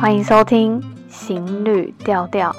[0.00, 0.80] 欢迎收听
[1.10, 2.52] 《行旅调调》。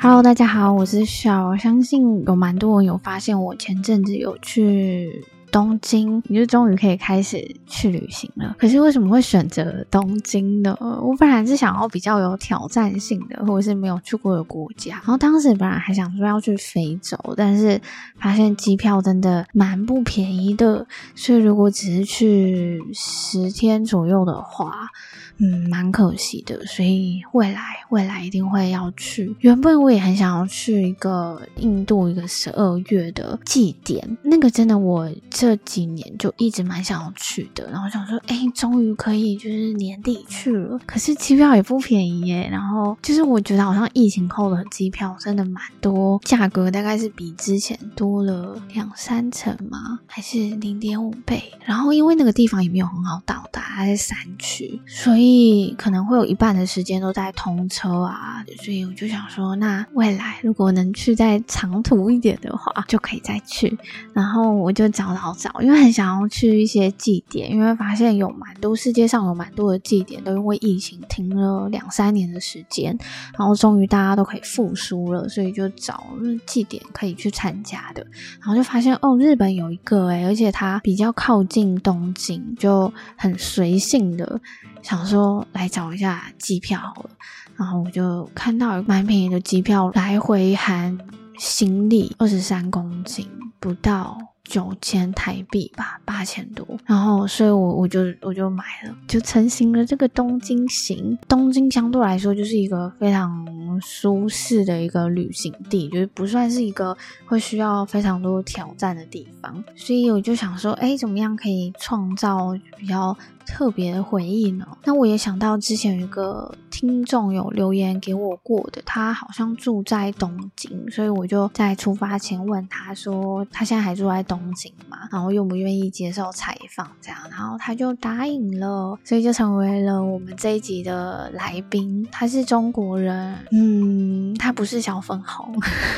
[0.00, 1.56] Hello，大家好，我是小。
[1.56, 5.26] 相信有蛮多人有发现，我前阵子有去。
[5.54, 8.56] 东京，你就终于可以开始去旅行了。
[8.58, 10.76] 可是为什么会选择东京呢？
[10.80, 14.94] 我本来是想要比较有挑战性的，或者是没有去过的国家。
[14.96, 17.80] 然后当时本来还想说要去非洲，但是
[18.18, 20.84] 发现机票真的蛮不便宜的。
[21.14, 24.88] 所以如果只是去十天左右的话，
[25.38, 29.34] 嗯，蛮可惜的，所以未来未来一定会要去。
[29.40, 37.68] 原本我也很想要去一个印度一个十二月的祭典，那个真的我这几年就一直蛮想要去的。
[37.72, 40.78] 然后想说，哎，终于可以就是年底去了。
[40.86, 42.48] 可是机票也不便宜耶。
[42.48, 49.98] 然后就是我觉得好像疫情后的机票真的蛮多，价格大概是比之前多了两三成吗？
[50.06, 51.42] 还是零点五倍？
[51.64, 55.23] 然后因为那个地方也没有很好到达，它在山区，所以。
[55.24, 63.74] 所以可能会有一半的时间都在通车啊，所以我就想说，那未来如果能去再长途一点的话，就可以再去。
[64.12, 72.94] 然后我就找找找，因为很想要去一些祭典，因为发现有蛮多世界上有蛮多的祭典都因为疫情停了两三年的时间，
[73.38, 76.04] 然后终于大家都可以复苏了，所以就找
[76.44, 78.06] 祭典可以去参加的。
[78.40, 84.38] 然后就发现哦，日本有一个诶，而且它比较靠近东京，就很随性的。
[84.84, 87.10] 想说来找一下机票好了，
[87.56, 90.96] 然后我就看到蛮便宜的机票，来回含
[91.38, 93.26] 行李二十三公斤，
[93.58, 96.66] 不到九千台币吧，八千多。
[96.84, 101.18] 然后所以我我就我就买了，就成型了这个东京行。
[101.26, 109.64] 东京相对来说就是一个非常舒适的一个旅行地，就是不算是一个会需要非常多挑战的地方。
[109.74, 113.16] 所以我就想说，哎，怎么样可以创造比较
[113.46, 114.66] 特别的回忆呢？
[114.84, 125.08] 那我也想到之前有一个听众有留言给我过的，他好像住在东京，所以我就在出发前问他说，他现在还住在东京吗？
[125.12, 132.06] 然后愿不愿意接受采访这样，然后他就答应了，所以就成为了我们这一集的来宾。
[132.10, 135.54] 他是中国人，嗯，他不是小粉红，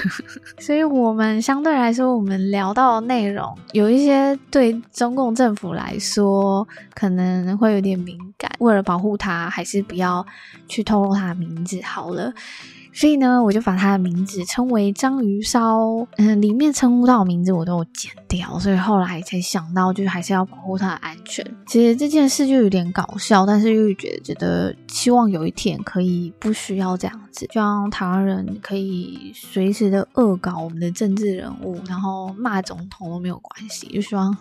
[0.58, 7.35] 所以我们相对来说，我们聊到的内容有一些对中共政府来说可能。
[7.40, 10.26] 可能会有点敏感，为了保护他，还是不要
[10.68, 12.32] 去透露他的名字好了。
[12.96, 15.78] 所以呢，我就把他的名字称为章鱼烧。
[16.16, 21.44] 嗯，里面称呼到的名字我都有剪掉，所以后来才想到，就是还是要保护他的安全。
[21.66, 33.86] 其实这件事就有点搞笑，但是又觉得觉得希望有一天可以不需要这样子，就让台湾人可以随时的恶搞我们的政治人物，然后骂总统都没有关系。
[33.88, 34.34] 就希望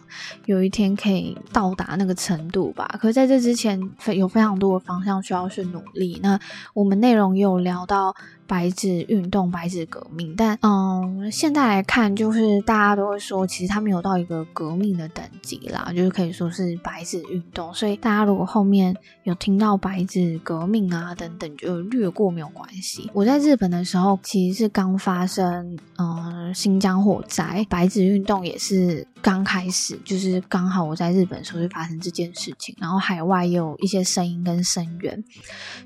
[0.46, 2.88] 有一天可以到达那个程度吧。
[3.02, 6.18] 可是在这之前，非有非常多的方向需要去努力。
[6.24, 6.40] 那
[6.74, 8.16] 我们内容也有聊到。
[8.48, 17.74] 白纸运动、白纸革命，但嗯，现在来看，就是大家都会说，其实它没有到一个革命的等级啦，就是可以说是白纸运动。
[17.74, 23.10] 所以大家如果后面有听到白纸革命啊等等，就略过没有关系。
[23.14, 35.24] 我在日本的时候，其实是刚发生嗯新疆火灾，白纸运动也是刚开始，就是刚好我在日本的时候就发生这件事情，然后海外也有一些声音跟声援，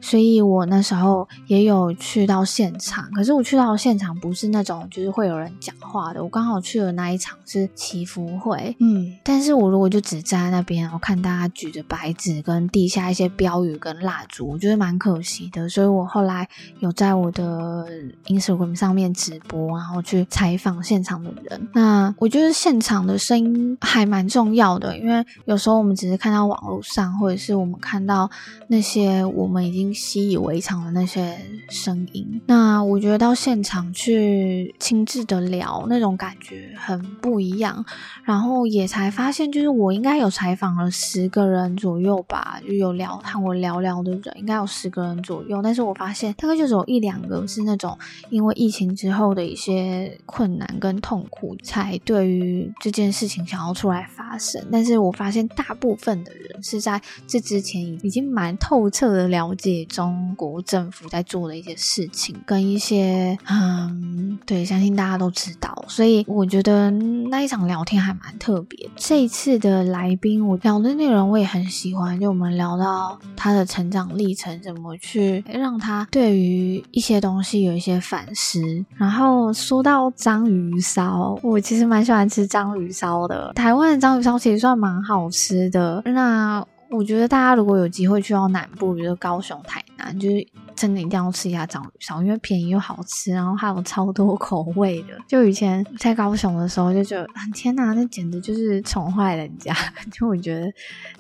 [0.02, 2.44] 所以我那时候也有去到。
[2.49, 6.23] 现场，可是我去到现场不是那种就是会有人讲话的。
[6.23, 15.69] 我刚好去的那一场是祈福会，嗯，但是我如果就只站在那边，我看大家举着白纸跟地下一些标语跟蜡烛，我觉得蛮可惜的。
[15.69, 16.47] 所以我后来
[16.79, 17.85] 有在我的
[18.25, 21.69] Instagram 上面直播，然后去采访现场的人。
[21.73, 28.29] 那我觉得现场的声音还蛮重要的，因为有时候我们只是看到网络上，或者是我们看到
[28.67, 32.39] 那些我们已经习以为常的那些声音。
[32.46, 37.86] 那我觉得到现场去亲自的聊，那种感觉很不一样。
[38.24, 45.62] 然后也才发现，就是我应该有采访了十个人左右吧，就有聊和我聊聊的人，应该有十个人左右。
[45.62, 47.97] 但是我发现大概就只有一两个是那种
[48.30, 54.64] 因为疫情之后的一些困难跟痛苦，才对于这件事情想要出来发声。
[54.72, 68.90] 但是我发现大部分的人是在这之前已经蛮透彻的了解中国政府在做的一些事情，跟一些嗯，对，相信大家都知道，所以我觉得那一场聊天还蛮特别。
[68.96, 78.61] 这一次的来宾，我聊的内容我也很喜欢，就我们聊到他的成长历程，怎么去让他对于一些东西有一些反思。
[78.96, 86.02] 然后说到章鱼烧，我其实蛮喜欢吃章鱼烧的，台湾的章鱼烧其实算蛮好吃的。
[86.05, 90.47] 那我觉得大家如果有机会去到南部，比如说高雄、台南，就是
[90.79, 95.09] 真的一定要吃一下章鱼烧，因为便宜又好吃，然后还有超多口味的。
[95.28, 99.76] 就以前在高雄的时候，就觉得天哪，那简直就是宠坏人家。
[100.09, 100.72] 就我觉得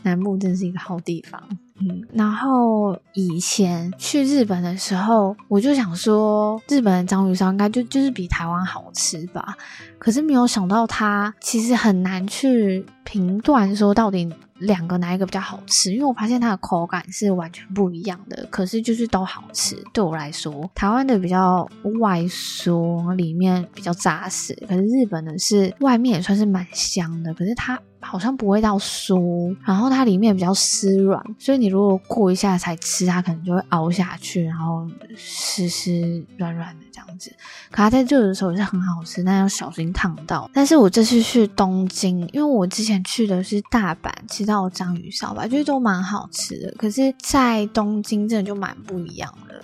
[0.03, 1.43] 南部真是一个好地方。
[1.81, 9.55] 嗯，然后以前去日本的时候，我就想说，日本的章鱼烧应该就就是比台湾好吃吧。
[9.97, 14.29] 可是没有想到，它其实很难去评断说到底
[14.59, 18.47] 两个哪一个比较好吃，因为我发现它的口感是完全不一样的。
[18.51, 21.67] 可是就是都好吃，对我来说，台湾的比较
[21.99, 27.79] 外酥，里面比较扎实，可是日本的是外面也算是蛮香的，可是它。
[28.01, 37.31] 好像不会到酥，然后它里面比较湿软，所以你如果过一下才吃，它可能就会凹下去，然后湿湿软软的这样子。
[37.69, 40.49] 可它在热的时候也是很好吃，但要小心烫到。
[40.53, 46.73] 但是我这次去东京，因为我之前去的是大阪，吃到章鱼烧吧，就是都蛮好吃的。
[46.77, 49.61] 可是，在东京真的就蛮不一样的。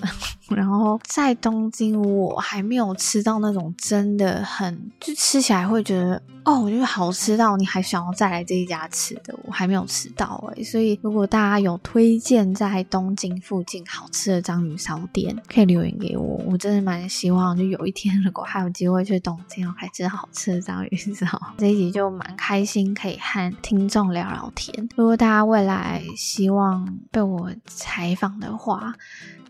[0.56, 6.22] 然后在东京，我还没有吃到那种真的很，就吃起来会觉得。
[6.46, 16.40] 哦，我觉得好吃到你还想要再来这一家吃的，我还没有吃到诶、所以如果大家有推荐在东京附近好吃的章鱼烧店，可以留言给我。
[16.46, 21.26] 我真的蛮希望，就有一天如果还有机会去东京，我可以吃好吃的章鱼烧。
[21.58, 24.88] 这一集就蛮开心，可以和听众聊聊天。
[24.96, 28.94] 如果大家未来希望被我采访的话，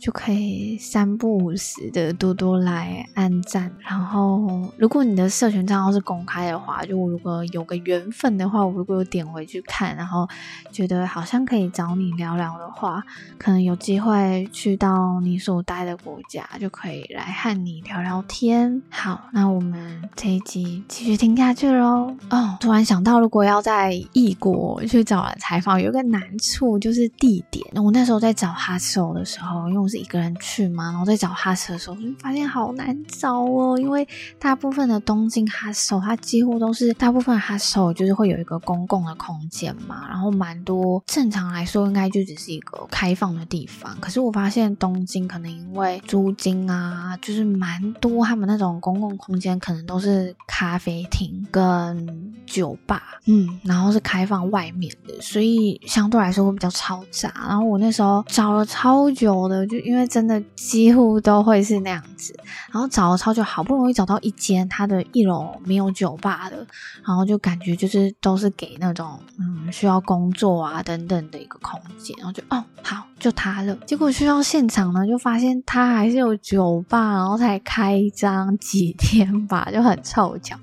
[0.05, 10.29] 就可以三不五时的多多来按赞，然后如果你的社群账号是公开的话，就如果有个缘分的话，我如果有点回去看，然后
[10.71, 13.03] 觉得好像可以找你聊聊的话，
[13.39, 18.83] 可能有机会去到你所待的国家，就可以来和你聊聊天。
[18.91, 22.15] 好，那我们这一集继续听下去喽。
[22.29, 27.65] 哦，突然想到，如果要在异国去找采访，有一个难处就是地点。
[27.83, 34.07] 我那时候在找 hostel 的时候，因为我是一个人去嘛，然后在找 hostel 的时候，就发现好难找哦，因为
[34.39, 43.95] 大部分的东京 hostel 它几乎都是大部分 hostel 就是会有一个公共的空间嘛，然后蛮多正常来说应该就只是一个开放的地方。
[43.99, 57.33] 可是我发现东京可能因为租金啊，就是蛮多，他们那种公共空间可能都是咖啡厅跟酒吧，嗯，然后是开放外面的，所以相对来说会比较嘈杂。
[57.47, 62.35] 然后我那时候找了超久的，就因为真的几乎都会是那样子，
[62.71, 66.57] 然后找了超久，好不容易找到一间，它的一楼没有酒吧的，
[67.05, 73.75] 然后就感觉就是都是给那种嗯需要工作啊等等的一个空间，然后就哦好就它了。
[73.85, 80.57] 结果去到现场呢，就发现它还是有酒吧，然后才开张几天吧，就很凑巧。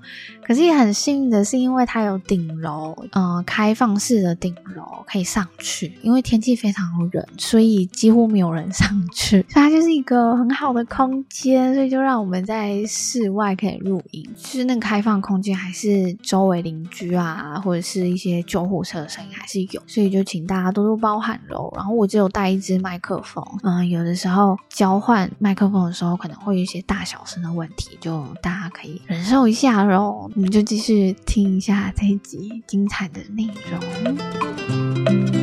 [0.47, 5.93] 可是也很幸运的是，因为它有顶楼，呃，开放式的顶楼可以上去。
[6.03, 14.23] 因为天气非常冷，所以几乎没有人上去，所 以它就是一个很好的空间，所以就让我们在室外可以露营。
[14.37, 21.73] 就是那个开放空间，还是周围邻居啊，或者是一些救护车的声音还是有，所以就请大家多多包涵喽。
[21.77, 30.31] 然后我只有带一支麦克风，嗯、呃，有的时候交换麦克风的时候，可能会有一些大小声的问题，就大家可以忍受一下喽。
[30.35, 35.42] 我们就继续听一下这一集精彩的内容。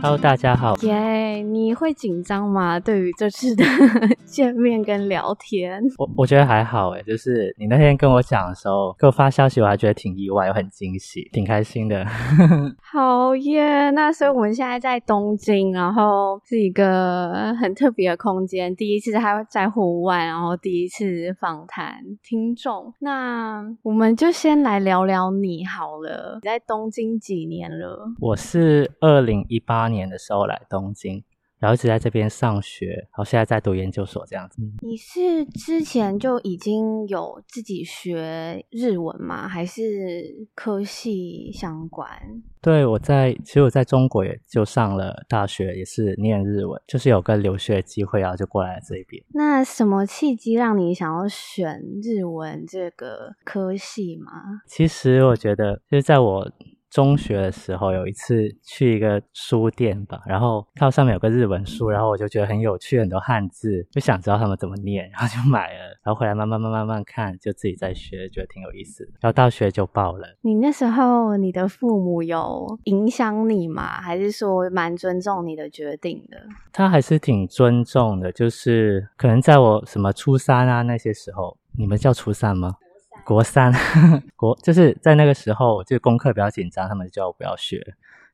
[0.00, 0.76] Hello，大家好。
[0.82, 2.78] 耶，yeah, 你会紧张吗？
[2.78, 3.64] 对于这次的
[4.24, 12.06] 见面跟聊天，我我觉得还好诶，就是你那天跟我讲的时候，给我发消息，我还觉得挺意外，又很惊喜，挺开心的。
[12.80, 22.94] 好耶，那所以我们现在在东京，然后是一个很特别的空间，第一次还在户外，然后第一次访谈听众。
[23.00, 28.08] 那我们就先来聊聊你好了，你在东京几年了？
[28.20, 31.22] 我是二零一八年的时候来东京，
[31.58, 34.62] 然后一直在这边上学，然后现在在读研究所这样子。
[34.80, 39.48] 你是之前就已经有自己学日文吗？
[39.48, 42.08] 还是科系相关？
[42.60, 49.22] 对，我在其实我在中国也就上了大学，也是念日文，就是有个留学机会然后，就过来了这边。
[49.32, 54.62] 那什么契机让你想要选日文这个科系吗？
[54.66, 56.52] 其实我觉得就是在我。
[56.90, 69.12] 中学的时候有一次去一个书店吧，然后看到上面有个日文书，然后我就觉得很有趣，很多汉字，就想知道他们怎么念，然后就买了，然后回来慢慢慢慢慢看，就自己在学，觉得挺有意思的。
[69.20, 70.26] 然后大学就报了。
[70.40, 74.00] 你那时候你的父母有影响你吗？
[74.00, 76.38] 还是说蛮尊重你的决定的？
[76.72, 82.74] 他还是挺尊重的，就是可能在我什么初三啊那些时候，你们叫初三吗？
[83.28, 83.70] 国三，
[84.36, 87.76] 国就是在那个时候，就功课比较紧张，他们就叫我不要学，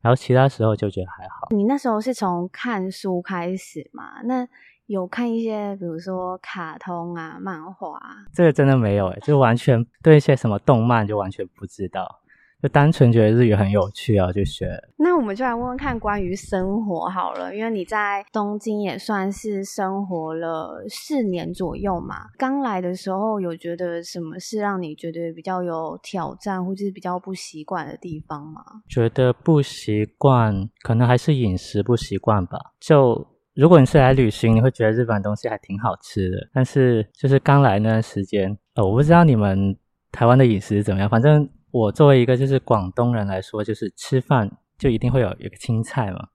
[0.01, 1.49] 然后其他时候就觉得还好。
[1.51, 4.23] 你那时候是从看书开始吗？
[4.23, 4.47] 那
[4.87, 8.01] 有看一些，比如说卡通啊、漫画？
[8.33, 12.21] 这个真的没有诶，就完全对一些什么动漫就完全不知道。
[12.63, 14.83] 就单纯觉得日语很有趣啊，就学。
[14.97, 22.29] 那我们就来问问看关于生活好了，因为你在东京也算是生活了四年左右嘛。
[22.39, 28.65] 刚来的时候有觉得什么是让你觉得比较有挑战，或者是比较不习惯的地方吗？
[28.89, 32.59] 觉得不习惯，可能还是饮食不习惯吧。
[32.81, 39.77] 就如果你是来旅行，你会觉得日本东西还挺好吃的，但是就是刚来那段时间，呃，我不知道你们
[40.11, 41.47] 台湾的饮食是怎么样，反正。
[41.75, 46.29] 我作为一个就是广东人来说，就是吃饭就一定会有一个青菜嘛。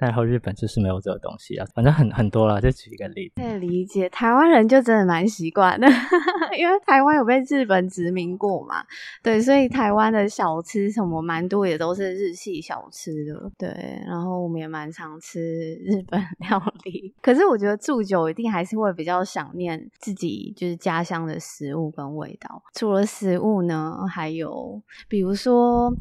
[0.00, 3.40] 然后日本就是没有这个东西啊，反正很很多了，就举一个例子。
[3.40, 5.86] 可以理解，台湾人就真的蛮习惯的，
[6.58, 8.82] 因为台湾有被日本殖民过嘛，
[9.22, 13.68] 对，所以台湾的小吃什么蛮多，也都是日系小吃的，对。
[14.06, 15.40] 然后我们也蛮常吃
[15.84, 22.62] 日本料理， 可是我觉得住久一定还是会比较想念自己就是家乡的食物跟味道。
[22.74, 25.94] 除了食物呢，还有比如说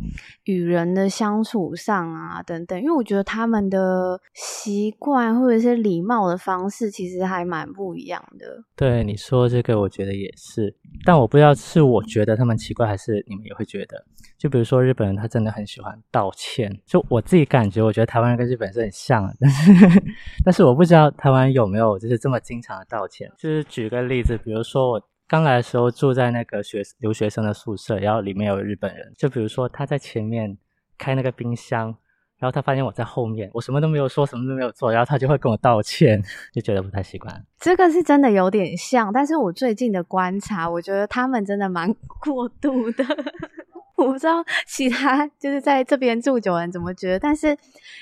[0.45, 3.88] 与人的相处上啊等等，因为我觉得他们的。
[3.89, 8.63] 呃，习惯或者是礼貌的方式，其实还蛮不一样的。
[8.75, 14.05] 对你说这个，我觉得也是，但我不知道是我觉得他们奇怪，还是你们也会觉得。
[14.37, 16.71] 就比如说日本人，他真的很喜欢道歉。
[16.85, 20.03] 就我自己感觉，我觉得台湾人跟日本人是很像的，但 是
[20.45, 23.29] 但是我不知道台湾有没有就是这么经常的道歉。
[23.37, 30.57] 就是举个例子，比如说我刚来的时候住在那个学留学生的宿舍，然后里面有日本人，就比如说他在前面
[30.97, 31.97] 开那个冰箱。
[32.39, 37.45] 然后他发现我在后面，我什么都没有说，什么都没有做，然后他就会跟我道歉，就觉得不太习惯。
[37.59, 41.93] 这个是真的有点像，但是我最近的观察，我觉得他们真的蛮
[42.23, 43.05] 过度的。
[43.97, 47.47] 我不知道其他就是在这边住久人怎么觉得，但是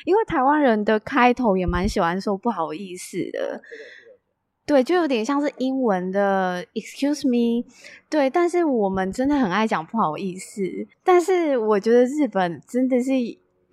[0.06, 3.60] 因为台湾人的开头也蛮喜欢说不好意思的，
[4.68, 7.66] 对，就有点像是英文的 excuse me，
[8.08, 10.62] 对，但是我们真的很爱讲不好意思，
[11.04, 13.12] 但是我觉得日本真的是。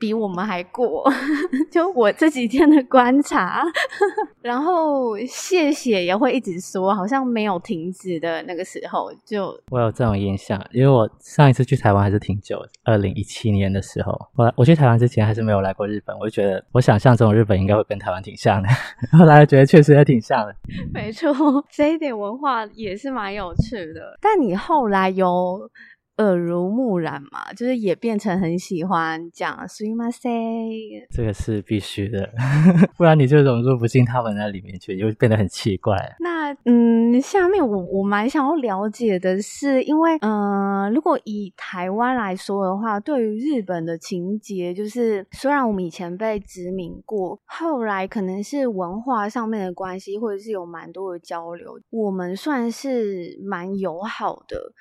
[0.05, 1.03] 比我们还过，
[1.73, 3.65] 就我这几天的观察，
[4.43, 9.59] 然后谢谢也会一直说，好像没有停止的那个时候就。
[9.71, 18.69] 我有这种印象，因为我上一次去台湾还是挺久，二零一七年的时候，我我去台湾之前还是没有来过日本，我就觉得我想象中日本应该会跟台湾挺像的，
[19.19, 20.55] 后来觉得确实也挺像的。
[20.93, 21.33] 没错，
[21.71, 24.19] 这一点文化也是蛮有趣的。
[24.21, 25.71] 但你后来有。
[26.18, 32.30] 耳濡目染嘛，就是也变成很喜欢讲すみません，这个是必须的，
[32.98, 35.96] 不然你就融入不进他们那里面去，就变得很奇怪。
[36.20, 54.74] 那嗯，下面我我蛮想要了解的是，因为嗯、呃，如果以台湾来说的话，对于日本的情节，就是虽然我们以前被殖民过，后来可能是文化上面的关系，或者是有蛮多的交流，我们算是蛮友好的。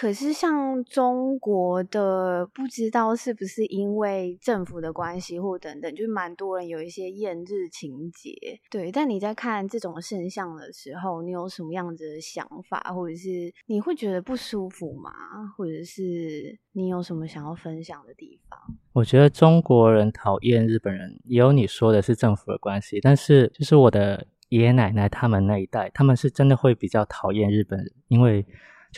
[0.00, 8.30] 可是像中国的，不知道是不是因为政府的关系或等等，就蛮多人有一些厌日情节。
[8.70, 15.10] 对，但你在看这种现象的时候，你有什么样子的想法，或者是你会觉得不舒服吗？
[15.56, 18.56] 或者是你有什么想要分享的地方？
[18.92, 28.46] 我觉得中国人讨厌日本人，也有你说的是政府的关系，但是就是我的爷爷奶奶他们那一代，他们是真的会比较讨厌日本人，因为。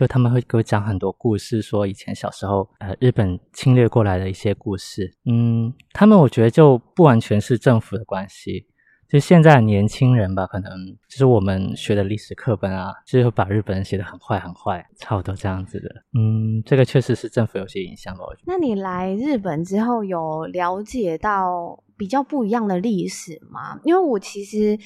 [0.01, 5.15] 就他们会给我讲很多故事，说以前小时候，呃，日本侵略过来的一些故事。
[5.27, 8.67] 嗯，他们我觉得就不完全是政府的关系，
[9.11, 10.73] 就现在年轻人吧，可能
[11.07, 15.91] 就是我们学的历史课本啊，就是会把日本人写得很坏很坏，差不多这样子的。
[16.19, 18.21] 嗯，这个确实是政府有些影响吧。
[18.27, 18.45] 我觉得。
[18.47, 21.85] 那你来日本之后有了解到？
[21.99, 23.79] 比较不一样的历史吗？
[23.85, 24.79] 因为我其实。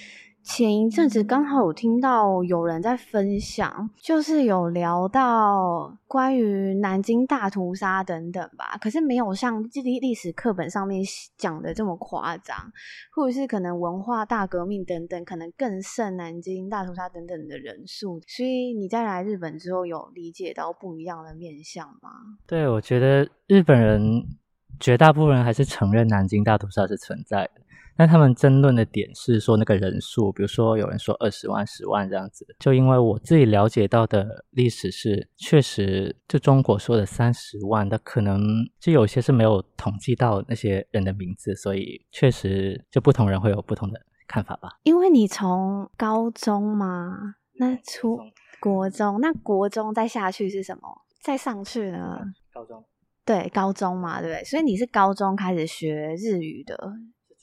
[0.45, 11.03] 前一阵子刚好有听到有人在分享，就是有聊到关于南京大屠杀等等吧，可是没有像历历史课本上面
[11.39, 12.57] 讲的这么夸张，
[13.11, 18.21] 或者是可能文化大革命等等，可能更胜南京大屠杀等等的人数。
[18.27, 22.11] 所以你在来日本之后，有理解到不一样的面相吗？
[22.47, 24.23] 对，我觉得日本人
[24.79, 27.64] 绝大部分人还是承认南京大屠杀是存在的。
[27.97, 32.45] 那他们争论的点是说那个人数，比如说有人说二十万、十万这样子。
[32.59, 38.41] 就因为我自己了解到的历史是，确实就中国说的三十万，那可能
[38.81, 44.71] 就有些是没有统计到那些人的名字，所以确实就不同人会有不同的看法吧。
[44.83, 48.19] 因为你从高中嘛，那初
[48.61, 50.83] 国中，那国中再下去是什么？
[51.23, 52.21] 再上去呢？
[52.53, 52.85] 高中。
[53.25, 54.45] 对，高中嘛，对不对？
[54.45, 56.93] 所以你是高中开始学日语的。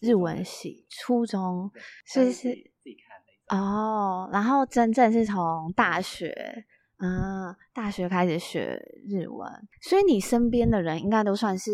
[0.02, 1.72] 日文系，初中
[2.06, 6.66] 是是自己看的哦，然后真正是从大学，
[6.98, 9.50] 嗯，大学开始学日文，
[9.82, 11.72] 所以你身边的人应该都算是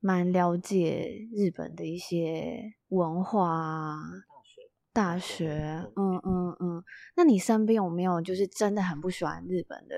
[0.00, 3.98] 蛮了解日本的一些文化。
[4.28, 6.84] 大学，大学，嗯嗯嗯，
[7.16, 9.96] 那你身边有没有就是真的很不喜欢日本的？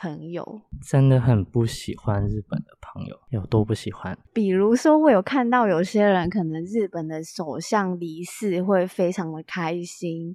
[0.00, 4.16] 朋友真的很不喜欢日本的朋友，有多不喜欢？
[4.32, 10.32] 比如说，我有看到有些人可能日本的首相离世会非常的开心，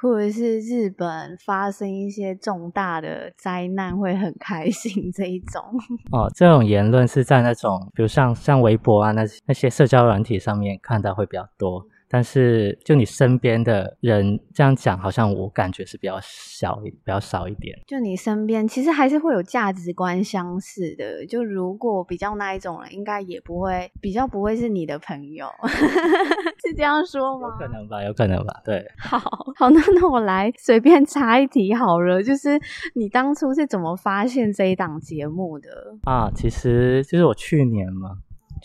[0.00, 5.62] 或者是日本发生一些重大的灾难会很开心这一种。
[6.10, 11.86] 哦，这种言论是在那种，比如像像微博啊，那那些社交软体上面看到会比较多。
[12.12, 17.74] 但是，就你身边的人这样讲，好像我感觉是比较小，比较少一点。
[17.86, 21.24] 就你身边，其实还是会有价值观相似的。
[21.24, 25.46] 就如果比较那一种人，应该也不会比较不会是你的朋友，
[26.62, 27.48] 是这样说吗？
[27.48, 28.60] 有可能吧，有可能吧。
[28.62, 29.18] 对，好
[29.56, 32.60] 好，那那我来随便插一题好了，就是
[32.94, 35.70] 你当初是怎么发现这一档节目的
[36.04, 36.30] 啊？
[36.34, 38.18] 其实就是我去年嘛。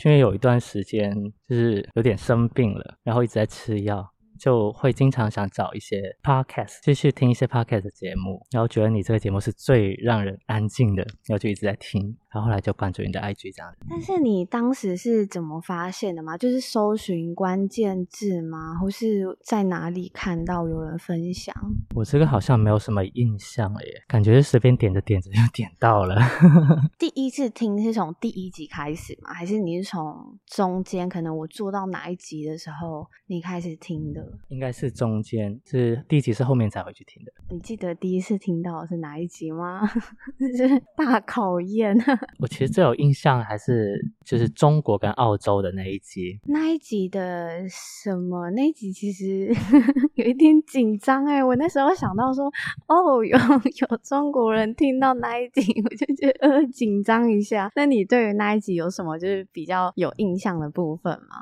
[0.05, 1.13] 因为有一段时间
[1.49, 12.15] 就是有点生病了，然后一直在吃药，就会经常想找一些 podcast，继续听一些 podcast 的节目，然后觉得你这个节目是最让人安静的，然后就一直在听。
[12.29, 13.73] 然后后来就关注你的 IG 这样。
[13.89, 16.37] 但是你当时是怎么发现的吗？
[16.37, 18.75] 就是搜寻关键字吗？
[18.79, 21.55] 或是在哪里看到有人分享？
[21.95, 26.15] 我这个好像没有什么印象了耶，感觉是随便点着点着就点到了。
[26.99, 29.33] 第一次听是从第一集开始吗？
[29.33, 31.09] 还是你是从中间？
[31.09, 34.26] 可能我做到哪一集的时候你开始听的？
[34.49, 37.31] 应该是中间，是第一集是后面才回去听的。
[37.49, 39.81] 你记得第一次听到是哪一集吗？
[40.57, 41.97] 这是大考验。
[42.39, 48.49] 我其实最有印象还是就是中国跟澳洲的那一集，那一集的什么？
[48.51, 49.47] 那一集其实
[50.15, 52.45] 有一点紧张哎，我那时候想到说，
[52.87, 57.71] 哦，有有中国人听到那一集，我就觉得呃紧张一下。
[57.75, 61.37] 那你对于那一集有什么就是比较有印象的部分吗？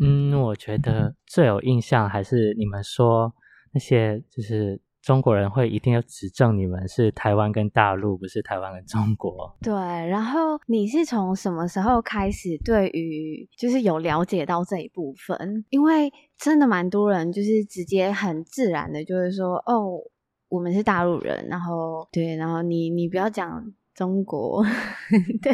[0.00, 3.34] 嗯，我觉得最有印象还是你们说
[3.72, 4.80] 那些就是。
[5.04, 9.54] 中国人会一定要指正你们是台湾跟大陆，不是台湾跟中国。
[9.60, 15.62] 对，然后你是从什么时候开始对于就是有了解到这一部分？
[15.68, 20.00] 因为真的蛮多人就是直接很自然的，就是说哦，
[20.48, 23.62] 我们是大陆人，然后对，然后你你不要讲
[23.94, 24.64] 中国，
[25.40, 25.52] 对，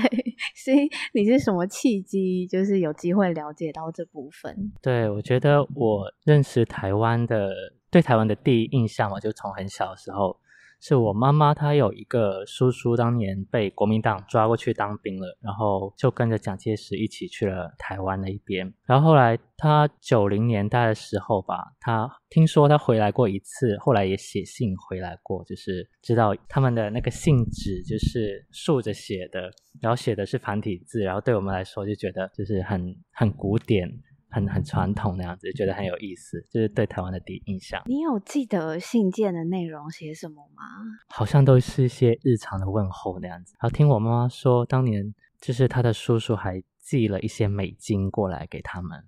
[0.54, 4.72] 所以你是什么契机，就是有机会了解到这部分？
[4.80, 7.52] 对，我觉得我认识台湾的。
[7.92, 10.38] 对台湾的第一印象嘛，就从很小的时候，
[10.80, 18.72] 是我妈妈她有一个叔叔，当年被国民党抓过去当兵了，然后就跟着蒋介石一起去了台湾那一边。
[18.86, 33.86] 然后后来他九零年代的时候吧，他听说他回来过一次，后来也写信回来过，就是知道他们的那个信纸就是竖着写的，然后写的是繁体字，然后对我们来说就觉得就是很很古典。
[34.30, 37.82] 很很传统那样子，觉得很有意思，就是对台湾的第一印象。
[37.86, 40.62] 你有记得信件的内容写什么吗？
[41.08, 43.54] 好像都是一些日常的问候那样子。
[43.60, 49.04] 然后听我妈妈说，当年就是她的叔叔还寄了一些美金过来给他们。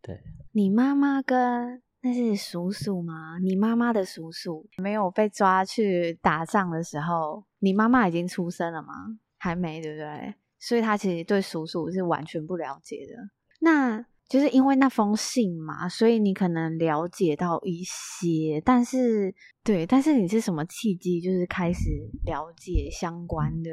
[0.00, 0.20] 对，
[0.52, 3.38] 你妈妈跟那是叔叔吗？
[3.38, 8.92] 你妈妈的叔叔没有被抓去打仗的时候，你妈妈已经出生了吗？
[9.38, 10.34] 还没，对不对？
[10.58, 13.30] 所以她其实对叔叔是完全不了解的。
[13.60, 14.06] 那。
[14.32, 21.90] 就是因为那封信嘛，所以你可能了解到一些，但是对，但是你是什么契机，就是开始
[22.24, 23.70] 了解相关的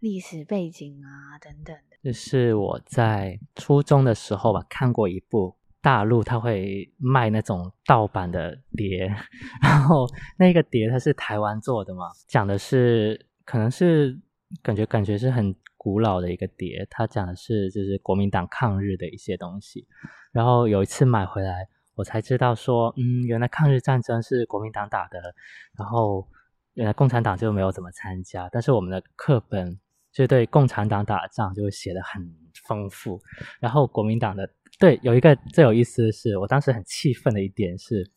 [0.00, 1.96] 历史背景啊等等的。
[2.02, 9.06] 就是我在初中的时候吧，看过一部大陆他会卖那种盗版的碟，
[9.62, 10.04] 然后
[10.36, 14.18] 那个碟它是台湾做的嘛，讲的是可能是
[14.62, 19.86] 感觉感觉是很古老的一个碟，它讲的是就是国民党抗日的一些东西。
[20.32, 25.20] 然后有一次买回来，我才知道说，嗯，原来抗日战争是国民党打的，
[25.76, 26.28] 然后
[26.74, 29.78] 原来共产党就没有怎么参加，但是我们的课本
[30.12, 32.22] 就对共产党打仗就写得很
[32.66, 33.20] 丰富，
[33.60, 38.10] 然后国民党的对有一个最有意思的是，我当时很气愤的一点是，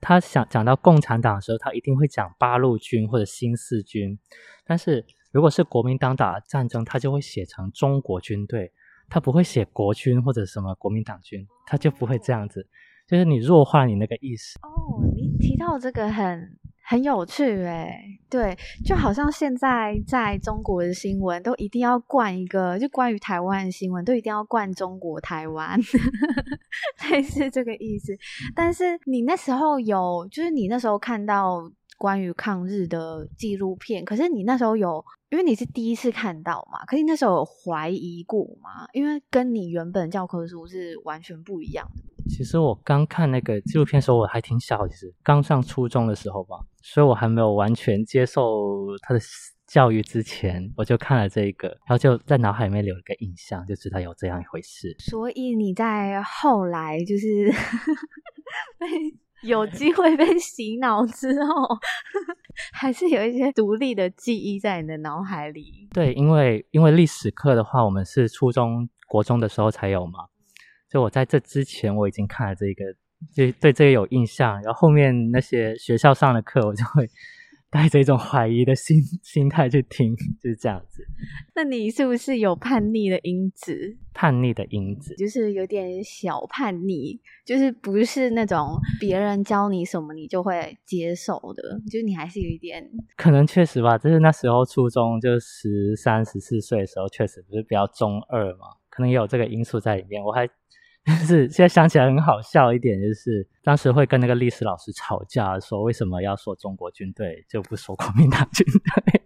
[0.00, 4.18] 他想讲到共产党的时候，他一定会讲八路军或者新四军，
[4.64, 8.72] 但是如果是国民党打战争，他就会写成中国军队。
[9.12, 12.64] 他不会写国军或者什么国民党军，他就不会这样子，
[13.08, 14.56] 就是你弱化你那个意思。
[14.62, 17.92] 哦，你提到这个很很有趣诶，
[18.28, 25.76] 对，就好像现在在中国的新闻都一定要冠一个，就关于台湾的新闻都一定要冠中国台湾，
[27.10, 28.16] 类似这个意思。
[28.54, 31.68] 但是你那时候有，就是你那时候看到
[32.00, 35.04] 关于抗日的纪录片，可是你那时候有。
[35.30, 38.88] 因为你是第一次看到嘛，可是你那时候有怀疑过吗？
[38.92, 42.02] 因为跟你原本教科书是完全不一样的。
[42.28, 48.42] 其实我刚看那个纪录片的时候，我还挺小，其实刚上初中的时候吧，所以我还没有完全接受
[49.02, 49.20] 他的
[49.68, 54.96] 教育之前，我就看了这一个，然后就在脑海里面留了个印象，就知道有这样一回事。
[54.98, 57.54] 所以你在后来就是
[58.80, 58.88] 被。
[59.42, 61.66] 有机会被洗脑之后，
[62.72, 65.88] 还是有一些独立的记忆在你的脑海里。
[65.92, 70.26] 对，因为因为历史课的话，我们是初中、国中的时候才有嘛。
[70.90, 72.84] 就我在这之前，我已经看了这个，
[73.34, 74.60] 就对这个有印象。
[74.62, 77.08] 然后后面那些学校上的课，我就会。
[77.70, 81.06] 带着一种怀疑的心心态去听， 就是这样子。
[81.54, 83.96] 那你是不是有叛逆的因子？
[84.12, 92.90] 叛逆的因子就是有点小叛逆，就是不是那种别人教你什么你就会接受的，就是你还是有一点。
[93.16, 100.22] 可能确实吧，就是那时候初中就十三、十四岁的时候，确实不是比较中二嘛，可能也有这个因素在里面。
[100.22, 100.48] 我还。
[101.18, 109.22] 就是现在想起来很好笑一点，就是当时会跟那个历史老师吵架，说为什么要说中国军队就不说国民党军队，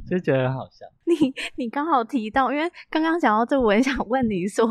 [0.08, 0.86] 就觉得很好笑。
[1.04, 4.66] 你你刚好提到，因为刚刚讲到这，我也想问你说，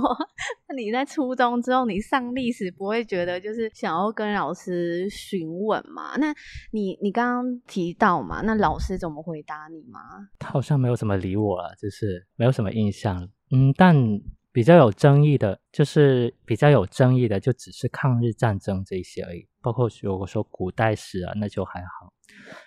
[0.67, 6.15] 那 你在初中之后，你上历史不会觉得就是想要跟老师询问吗？
[6.17, 6.33] 那
[6.71, 9.99] 你你刚刚提到嘛，那老师怎么回答你吗？
[10.39, 13.29] 他好像没有怎么理我了，就是没有什么印象。
[13.51, 13.95] 嗯，但。
[14.51, 19.47] 比较有争议的，就是比较有争议的，就只是抗日战争这些而已。
[19.61, 22.11] 包括如果说古代史啊，那就还好。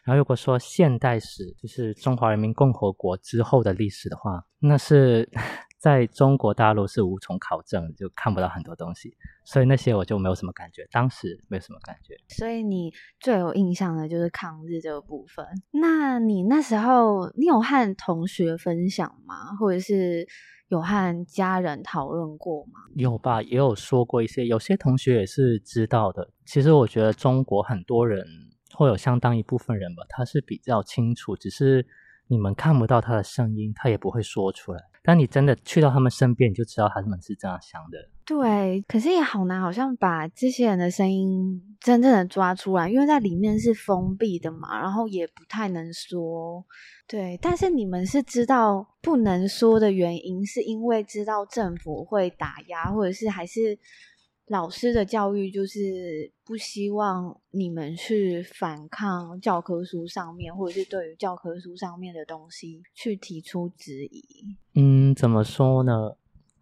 [0.04, 5.28] 然后如果说现代史，就是中华人民共和国之后的历史的话，那是
[5.80, 9.16] 在中国大陆是无从考证，就看不到很多东西。
[9.44, 12.14] 所以那些我就没有什么感觉，当时没有什么感觉。
[12.28, 15.44] 所以你最有印象的就是抗日这个部分。
[15.72, 19.56] 那你那时候你有和同学分享吗？
[19.58, 20.28] 或者是？
[20.72, 22.80] 有和家人讨论过吗？
[22.94, 26.26] 有吧，也有说过一些，有些同学也是知道的。
[26.46, 28.26] 其实我觉得中国很多人，
[28.74, 31.86] 会有相当一部分人吧，他是比较清楚，只是
[32.26, 34.80] 你们看不到他的声音，他也不会说出来。
[35.02, 37.98] 但你真的去到他们身边，你就知道他们是这样想的。
[38.24, 46.64] 对，可是也好难，好像把这些人的声音真正的抓出来，因为在里面是封闭的嘛，然后也不太能说。
[47.08, 53.76] 对，但是你们是知道不能说的原因，是因为知道政府会打压，或者是还是
[54.46, 64.56] 老师的教育就是不希望你们去反抗教科书上面，或者是对于教科书上面的东西去提出质疑。
[64.74, 66.12] 嗯，怎么说呢？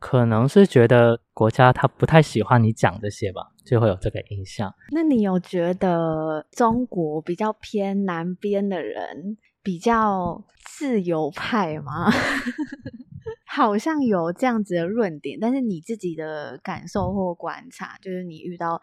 [0.01, 4.75] 可能是觉得国家他不太喜欢你讲这些吧，就会有这个印象。
[4.91, 12.11] 那你有觉得中国比较偏南边的人比较自由派吗？
[13.47, 18.81] 好像有这样子的论点，但是你自己的感受或观察，就是你遇到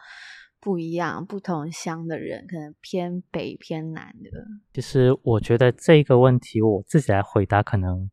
[0.60, 4.30] 不一样、不同乡的人，可能偏北偏南的。
[4.72, 8.12] 其实我觉得这个问题，我自己来回答可能。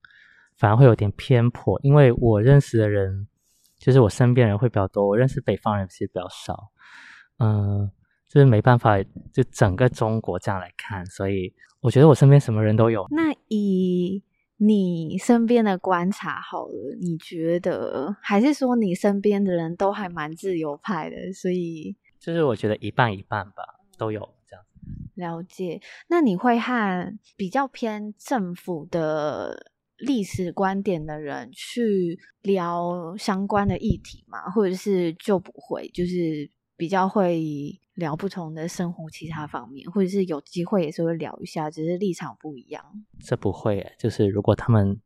[0.57, 3.27] 反而会有点偏颇，因为我认识的人，
[3.77, 6.71] 就是我身边人会比较多，我认识北方人其实比较少，
[7.39, 7.91] 嗯、呃，
[8.29, 13.07] 就是没办法，就整个中国这样来看，所以我觉得我身边什么人都有。
[13.11, 14.23] 那以
[14.57, 23.65] 你身边的观察好了，你觉得还是说你身边的人都还蛮自由派的，所以就是我觉得一半一半吧，
[23.99, 24.65] 都有这样。
[25.15, 25.81] 了解。
[26.09, 37.41] 那你会和比较偏政府的历史观点的人去聊相关的议题嘛，或者是就不会，就是比较会
[37.95, 42.85] 聊不同的生活其他方面，或者是有机会也是会聊一下，只是立场不一样。
[43.21, 45.01] 这不会，就是如果他们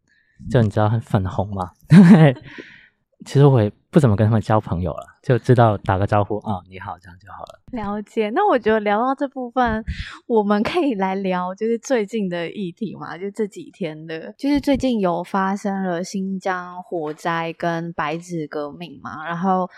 [0.50, 1.72] 就你知道很粉红嘛。
[3.26, 7.60] 其实我也不怎么跟他们交朋友了，就知道打个招呼啊，你好，这样就好了。
[7.72, 8.30] 了解。
[8.30, 9.84] 那我觉得聊到这部分，
[10.26, 19.68] 我们可以来聊，就是最近的议题嘛，就这几天的，就是最近有发生了新疆火灾跟白纸革命嘛，然后。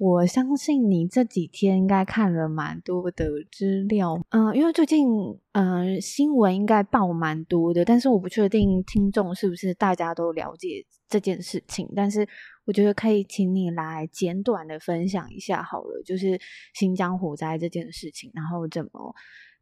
[0.00, 5.08] 我相信你这几天应该看了蛮多的资料，嗯、因为最近
[5.50, 12.24] 嗯、新闻应该报蛮多的，但是我不确定听众是不是大家都了解这件事情，但是
[12.68, 16.38] 我觉得可以请你来简短的分享一下好了，就是
[16.74, 19.14] 新疆火灾这件事情，然后怎么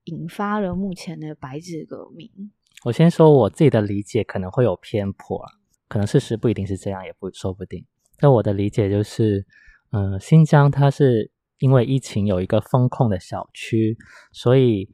[0.04, 2.30] 引发了目前的白纸革命。
[2.84, 5.42] 我先说我自己的理解可能会有偏颇，
[5.88, 7.86] 可能事实不一定是这样，也不说不定，
[8.18, 9.46] 但我的理解就是。
[9.92, 13.96] 嗯、新疆它是因为疫情有一个封控的小区，
[14.32, 14.90] 所以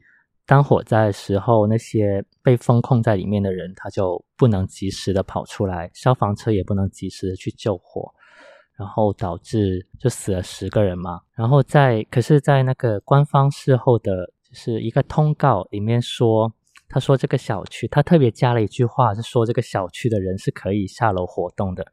[0.46, 8.12] 当火灾的时候，那些被封控在里面的人，他就不能及时的跑出来，消防车也不能及时的去救火，
[8.76, 11.20] 然后导致就死了十个人嘛。
[11.35, 16.52] 然后在可是，在那个官方事后的，就是一个通告里面说，
[16.88, 21.87] 他说这个小区，他特别加了一句话，是说这个小区的人是可以下楼活动的。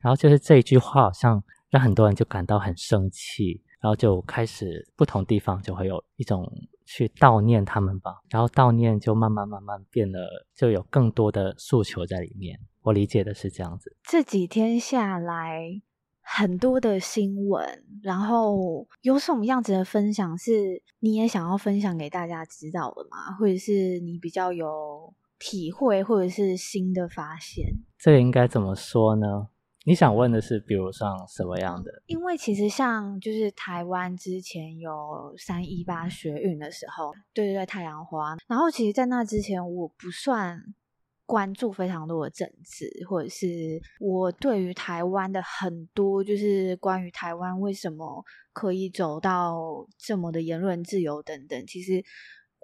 [0.00, 1.42] 然后就是这一句话好像。
[1.70, 6.48] 让很多人就感到很生气，然后就开始不同地方就会有一种
[6.84, 10.20] 去悼念他们吧，然后悼念就慢慢慢慢变得，
[10.54, 12.60] 就有更多的诉求在里面。
[12.82, 13.96] 我理解的是这样子。
[14.02, 15.80] 这几天下来，
[16.20, 23.34] 很多的新闻，然后有什么样子的分享是你也想要分享给大家知道的吗？
[23.38, 27.64] 或者是你比较有体会，或者是新的发现？
[27.98, 29.48] 这个应该怎么说呢？
[29.86, 31.90] 你想问的是，比如像什么样的？
[32.06, 38.34] 因为其实像就是台湾之前有三一八学运的时候，对对对，太阳花。
[38.48, 40.58] 然后其实，在那之前，我不算
[41.26, 43.46] 关注非常多的政治，或者是
[44.00, 52.02] 我对于台湾的很多就是关于台湾为什么可以走到这么的言论自由等等，其实。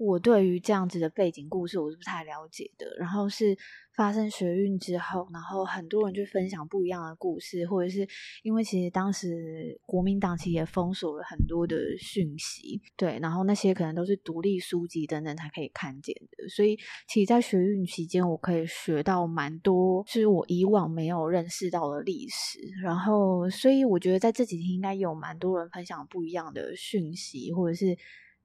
[0.00, 3.54] 我对于这样子的背景故事我是不太了解的，然后是
[3.94, 8.08] 发生学运之后，然后很多人就分享不一样的故事，或者是
[8.42, 27.98] 因为其实当时国民党其实也封锁了很多的讯息，对，然后那些可能都是独立书籍等等才可以看见的，所以其实，在学运期间，我可以学到蛮多，就是我以往没有认识到的历史，然后所以我觉得在这几天应该有蛮多人分享不一样的讯息，或者是。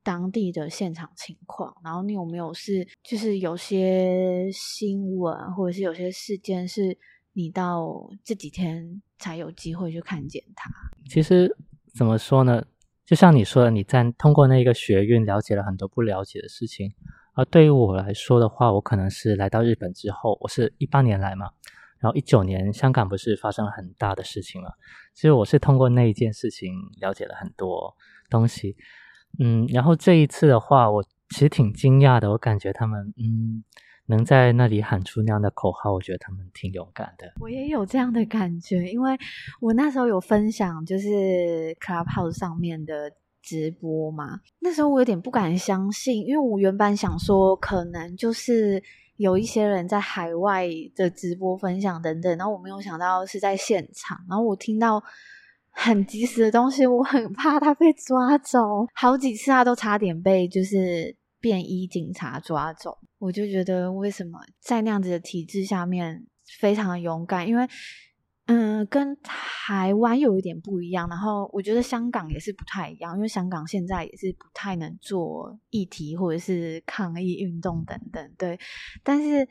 [0.06, 6.96] 当地的现场情况，然后你有没有是就是有些新闻或者是有些事件是
[7.34, 10.70] 你到这几天才有机会去看见它？
[11.10, 11.58] 其实
[11.96, 12.64] 怎么说呢？
[13.04, 16.94] 就像你说的，你在通过那个学运了解了很多不了解的事情。
[17.34, 21.50] 而对于我来说的话，我可能是来到日本之后，我是一八年来嘛，
[22.00, 24.70] 然后一九年香港不是发生了很大的事情嘛，
[25.16, 27.96] 其实我是通过那一件事情了解了很多
[28.30, 28.78] 东西。
[29.40, 32.32] 嗯，然后这一次的话，我其实挺惊讶的。
[32.32, 33.64] 我感觉他们，嗯，
[34.08, 37.34] 能在那里喊出那样的口号，我觉得他们挺勇敢的。
[37.42, 39.18] 我也有这样的感觉，因为
[39.60, 44.40] 我那时候有分享，就是 Clubhouse 上面的直播嘛。
[44.60, 48.82] 那时候我有点不敢相信，因为我原本想说，可能就是
[49.18, 54.18] 有一些人在海外的直播分享等等，然后我没有想到是在现场。
[54.30, 55.04] 然后我听到。
[55.78, 58.88] 很及时的东西，我很怕他被抓走。
[58.94, 62.98] 好几次他都差点被就是便衣警察抓走。
[63.20, 66.26] 我就觉得为什么在那样子的体制下面
[66.60, 67.68] 非常勇敢，因为
[68.48, 71.10] 嗯，跟台湾有一点不一样。
[71.10, 78.32] 然后我觉得香港也是不太一样，因为香港现在也是不太能做议题或者是抗议运动等等。
[78.38, 78.58] 对，
[79.04, 79.48] 但是。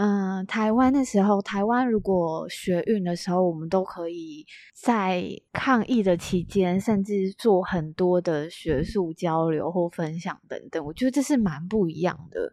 [0.00, 10.84] 嗯，台湾的时候，台湾如果学运的时候，我们都可以在抗议的期间，甚至做很多的学术交流或分享等等。
[10.86, 12.52] 我觉得这是蛮不一样的，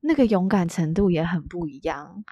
[0.00, 2.22] 那个勇敢程度也很不一样。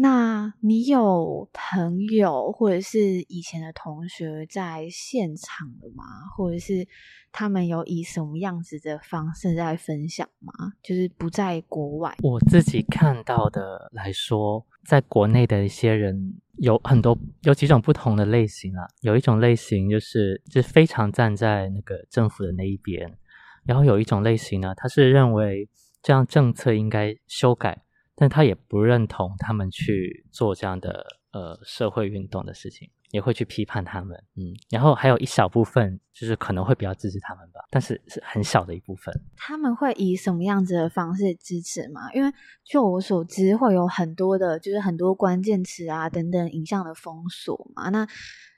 [0.00, 6.04] 那你有朋友或者是以前的同学在现场的吗？
[6.36, 6.86] 或者是
[7.32, 10.52] 他们有以什么样子的方式在分享吗？
[10.84, 12.14] 就是不在国外。
[12.22, 18.86] 我自己看到的来说，在国内的一些人有很多，有几种不同的类型啊。
[19.00, 23.18] 有一种类型就是就是非常站在那个政府的那一边，
[23.64, 25.68] 然后有一种类型呢，他是认为
[26.00, 27.82] 这样政策应该修改。
[28.18, 32.90] 但他也不认同他们去做这样的呃社会运动的事情。
[33.10, 39.18] 也会去批判他们，嗯，然后还有一小部分就是可能会比较支持他们吧，但是是很小的一部分。
[39.34, 42.12] 他们会以什么样子的方式支持吗？
[42.12, 42.30] 因为
[42.66, 47.88] 就我所知，会有很多的，就是很多关键词啊等等影像的封锁嘛。
[47.88, 48.06] 那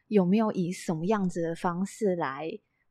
[0.08, 2.50] 有没有以什么样子的方式来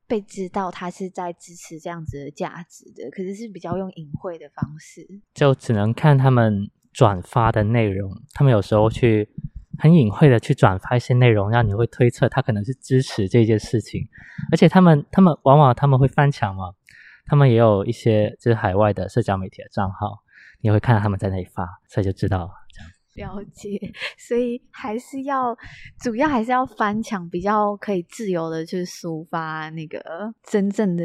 [0.09, 3.09] 被知道他是在支持这样子的价值的？
[3.11, 8.11] 可是是比较用隐晦的方式，就只能看他们转发的内容。
[8.33, 9.29] 他们有时候去。
[9.81, 14.05] 很隐晦的去转发一些内容，让你会推测他可能是支持这件事情，
[14.51, 16.73] 而且他们他们往往他们会翻墙嘛，
[17.25, 20.21] 他们也有一些就是海外的社交媒体的账号，
[20.59, 22.91] 你会看到他们在那里发，所以就知道这样。
[23.19, 23.77] 了解，
[24.17, 25.55] 所以还是要
[25.99, 30.01] 主要还是要翻墙，比较可以自由的去抒发那个
[30.43, 31.03] 真正的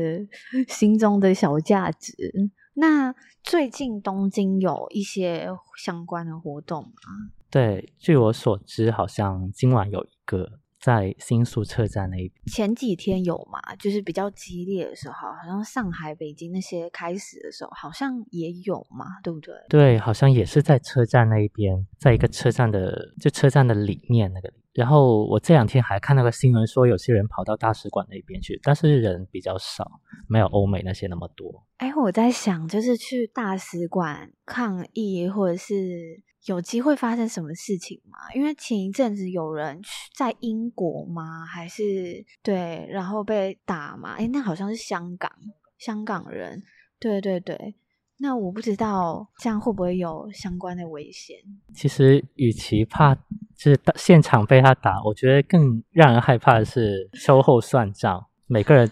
[0.69, 2.15] 心中的小价值。
[2.75, 6.91] 那最近东京有一些相关的活动吗？
[7.51, 12.31] 对，据我所知，好像今晚有一个在新宿车站那边。
[12.47, 19.55] 前几天有嘛，就是比较激烈的时候，好像上海、北京那些开始的时候，好像也有嘛，对不对？
[19.71, 24.53] 对，好像也是在车站那一边，在一个车站的就车站的里面那个。
[24.75, 29.91] 然后我这两天还看到个新闻，说有些人跑到大使馆那边去，但是人比较少，
[30.29, 31.65] 没有欧美那些那么多。
[31.79, 36.23] 哎，我在想，就是去大使馆抗议，或者是。
[36.47, 38.19] 有机会发生什么事情吗？
[38.35, 39.81] 因为前一阵子有人
[40.15, 41.45] 在英国吗？
[41.47, 44.15] 还是对，然后被打嘛？
[44.17, 45.31] 诶，那好像是香港，
[45.79, 46.63] 香港人。
[47.01, 47.75] 对对对，
[48.19, 51.37] 那我不知道这样会不会有相关的危险。
[51.75, 58.27] 其实，与其怕就是现场被他打，我觉得更让人害怕的是秋后算账。
[58.47, 58.91] 每个人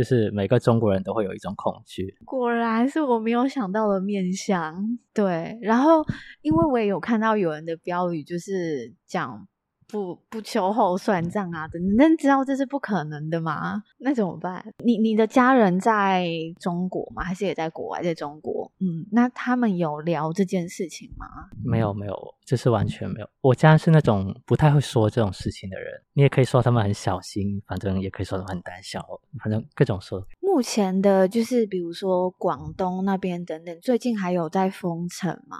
[0.00, 4.98] 就是每个中国人都会有一种恐惧，果然是我没有想到的面相。
[5.12, 6.02] 对，然后
[6.40, 9.46] 因为我也有看到有人的标语，就是讲。
[9.90, 11.66] 不不秋后算账啊！
[11.68, 13.82] 等等，知道这是不可能的吗？
[13.98, 14.64] 那怎么办？
[14.84, 16.26] 你你的家人在
[16.58, 17.22] 中国吗？
[17.22, 18.02] 还是也在国外？
[18.02, 21.26] 在中国，嗯，那他们有聊这件事情吗？
[21.64, 23.28] 没有，没有，这是完全没有。
[23.40, 25.92] 我家是那种不太会说这种事情的人。
[26.12, 29.04] 你也可以说他们很小心，反正也可以说他们很胆小，
[29.42, 30.24] 反正各种说。
[30.52, 35.56] 目前的，就是比如说广东那边等等，最近还有在封城吗？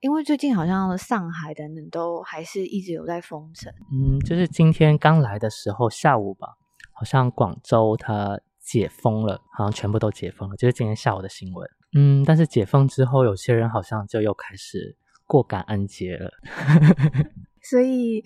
[0.00, 3.72] 因为最近好像上海等等都还是一直有在封城。
[3.90, 6.48] 嗯，就是今天刚来的时候，下午吧，
[6.92, 11.66] 好像广州它解封了，好像全部都解封了，就是今天下午的新闻。
[11.96, 14.94] 嗯，但是解封之后，有些人好像就又开始
[15.26, 16.30] 过感恩节了，
[17.62, 18.22] 所以。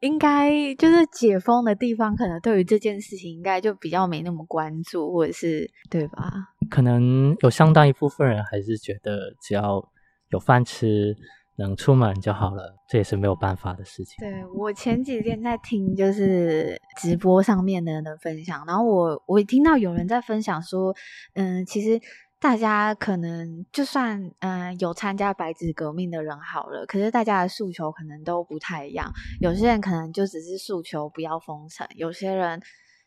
[0.00, 6.32] 应该就是解封的地方，可能对于这件事情应该就比较没那么关注，或者是对吧？
[6.70, 9.82] 可能有相当一部分人还是觉得只要
[10.30, 11.16] 有饭吃，
[11.56, 14.14] 能出门就好了，这也是没有办法的事情。
[14.18, 20.94] 对，我前几天在听就是直播上面的人的分享，然后我我听到有人在分享说，
[21.34, 22.00] 嗯，其实。
[22.40, 29.12] 大家可能就算嗯、呃、有参加白纸革命的人好了，可是大家的诉求可能都不太一样。
[29.40, 32.62] 有些人可能就只是诉求不要封城，有些人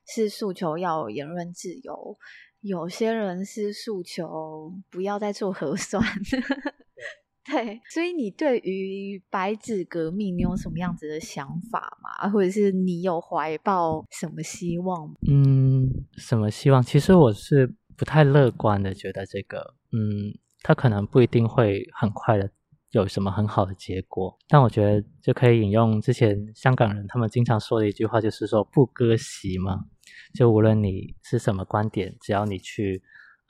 [0.05, 2.17] 是诉求要有言论自由，
[2.59, 6.03] 有些人是诉求不要再做核酸。
[7.45, 12.29] 对，所以你对于白纸革命，你有什么样子的想法吗？
[12.29, 15.07] 或者是你有怀抱什么希望？
[15.27, 16.83] 嗯，什么希望？
[16.83, 17.73] 其实我是。
[17.97, 22.49] 不太乐观的觉得这个，嗯，他可能不一定会很快的
[22.91, 24.37] 有什么很好的结果。
[24.47, 29.85] 但我觉得就可以引用之前香港人他们经常说的一句话，就是说不割席嘛。
[30.33, 33.01] 就无论你是什么观点，只要你去，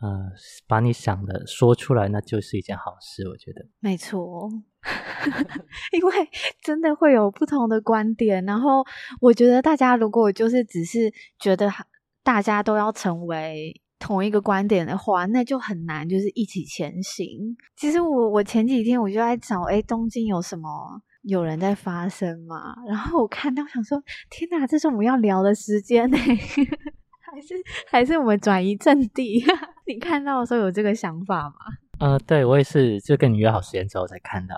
[0.01, 0.31] 呃，
[0.67, 3.27] 把你想的说出来，那就是一件好事。
[3.29, 4.49] 我觉得没错，
[5.93, 6.29] 因为
[6.63, 8.43] 真的会有不同的观点。
[8.45, 8.83] 然后
[9.19, 11.69] 我觉得大家如果就是只是觉得
[12.23, 13.81] 大家都要成为。
[14.01, 17.55] 同一个观点的话，那就很难，就是一起前行。
[17.77, 22.75] 其实我我前几天我就在找，哎，东京有什么有人在发声吗？
[22.87, 26.17] 然后我看到想说，天哪，这是我们要聊的时间呢，
[27.21, 27.53] 还是
[27.87, 29.43] 还是我们转移阵地？
[29.85, 31.55] 你看到的时候有这个想法吗？
[31.99, 34.55] 呃，对，我也是，就跟你约好时间之后才看到，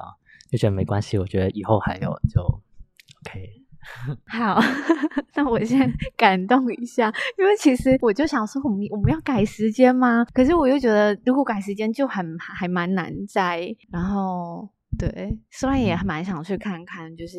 [0.49, 1.17] 就觉得没关系。
[1.17, 3.62] 我觉得以后还有就 OK。
[4.27, 4.59] 好，
[5.35, 10.25] 那我先 感动一下，因为其实我就想说，我们我们要改时间吗？
[10.33, 13.75] 可是我又觉得，如果改时间就很还蛮难在。
[13.91, 17.37] 然后，对，虽然也蛮想去看看，就是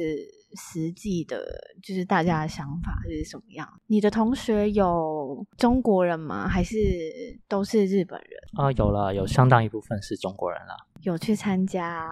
[0.56, 1.44] 实际的，
[1.82, 3.68] 就是大家的想法是什么样。
[3.86, 6.48] 你的同学有中国人吗？
[6.48, 6.76] 还是
[7.48, 8.64] 都是日本人？
[8.64, 10.74] 啊，有了，有相当一部分是中国人了。
[11.04, 12.08] 有去参加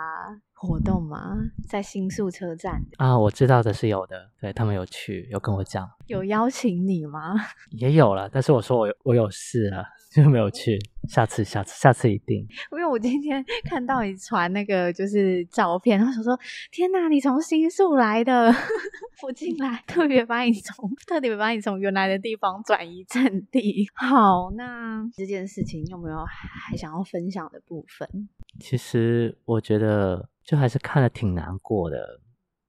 [0.52, 1.36] 活动吗？
[1.66, 7.34] 在新宿车站啊，我知道的是有的，对，他们有去，有跟我讲，有邀请你吗？
[7.72, 9.84] 也有了，但是我说我有我有事了，
[10.14, 10.78] 就没有去。
[11.08, 12.46] 下次，下次，下次一定。
[12.72, 16.38] 因为我今天 看到你传那个就是照片，然后想说：
[16.70, 18.52] 天哪，你从新宿来的，
[19.20, 23.88] 附近来，特别把你从特别把你从原来的地方转移阵地。
[23.94, 28.28] 好，那这件事情有没有还想要分享的部分？
[28.60, 32.20] 其实我觉得就还是看了挺难过的，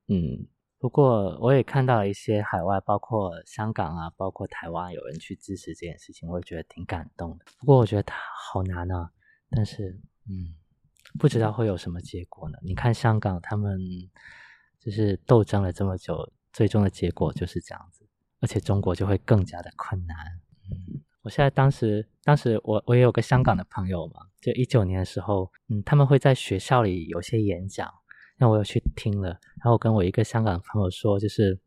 [0.07, 0.47] 嗯。
[0.84, 7.45] 不过我也看到一些海外，包括香港啊，包括台湾有人去支持这件事情，我也觉得挺感动的。
[7.57, 9.09] 不过我觉得他好难啊，
[9.49, 10.53] 但是嗯，
[11.17, 12.57] 不知道会有什么结果呢？
[12.61, 13.79] 你看香港他们
[14.77, 18.05] 就是斗争了这么久，最终的结果就是这样子，
[18.41, 20.17] 而且中国就会更加的困难。
[20.69, 27.89] 嗯，我现在当时当时我我也有个香港的朋友嘛，就一九年的时候，嗯，他们会在学校里有些演讲。
[28.43, 31.57] 那我有去听了，然后我跟我一个香港朋友说，就是，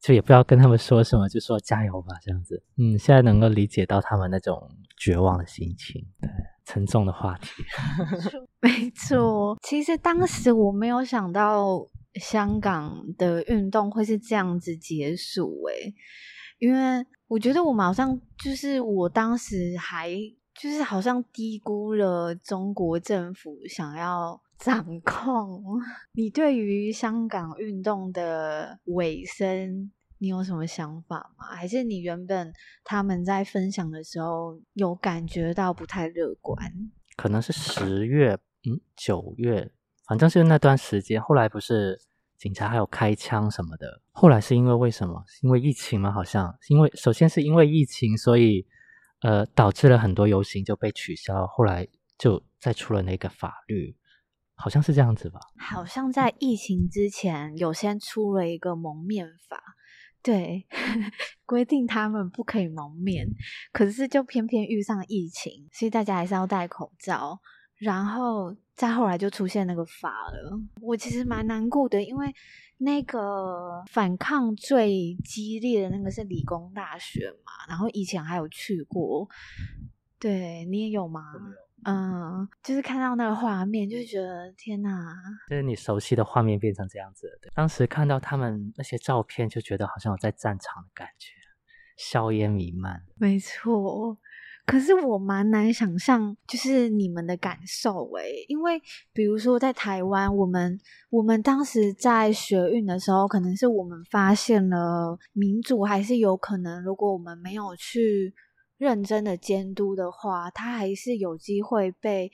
[0.00, 2.62] 就也不知道跟他们说什么，就说加油吧，这样子。
[2.78, 4.66] 嗯，现在能够理解到他们那种
[4.96, 6.02] 绝望的心情。
[6.22, 6.30] 对，
[6.64, 7.50] 沉重的话题。
[8.58, 15.92] 没错，其实当时我没有想到香港的运动会是这样子结束，诶，
[16.58, 20.10] 因为我觉得我们好像就是我当时还
[20.58, 24.40] 就是好像低估了中国政府想要。
[24.58, 25.62] 掌控。
[26.12, 31.46] 你对于香港运动的尾声，你有什么想法吗？
[31.54, 32.52] 还是你原本
[32.82, 36.56] 他们在分享的时候有感觉到不太乐观？
[37.16, 38.34] 可能是十月，
[38.64, 39.70] 嗯，九月，
[40.06, 41.20] 反正是那段时间。
[41.20, 42.00] 后来不是
[42.38, 44.00] 警察还有开枪什么的。
[44.12, 45.22] 后来是因为为什么？
[45.42, 46.10] 因为疫情吗？
[46.10, 48.66] 好像因为首先是因为疫情，所以
[49.20, 51.46] 呃导致了很多游行就被取消。
[51.46, 51.86] 后来
[52.16, 53.96] 就再出了那个法律。
[54.56, 55.40] 好像是这样子吧？
[55.58, 59.60] 好像在疫情之前有先出了一个蒙面法，
[60.22, 60.66] 对，
[61.44, 63.26] 规定他们不可以蒙面，
[63.72, 67.40] 可是就偏偏遇上疫情，所以大家还是要戴口罩。
[67.76, 72.32] 然后再后来就出现那个法了，我其实蛮难过的，因为
[72.78, 79.28] 那个反抗最激烈的那个是理工大学嘛，然后以前还有去过，
[80.20, 81.20] 对，你也有吗？
[81.84, 85.14] 嗯，就是看到那个画面，就是觉得天哪！
[85.48, 91.32] 就是你熟悉的画面变成这样子当时看到他们那些照片，就觉得好像有在战场的感觉，
[91.96, 93.02] 硝烟弥漫。
[93.16, 94.16] 没错，
[94.64, 98.80] 可是我蛮难想象，就是你们的感受诶，因为
[99.12, 100.80] 比如说在台湾，我们
[101.10, 108.34] 我们当时在学运的时候，可能是我们发现了民主还是有可能，如果我们没有去。
[108.84, 112.30] 认真的监督的话，他还是有机会被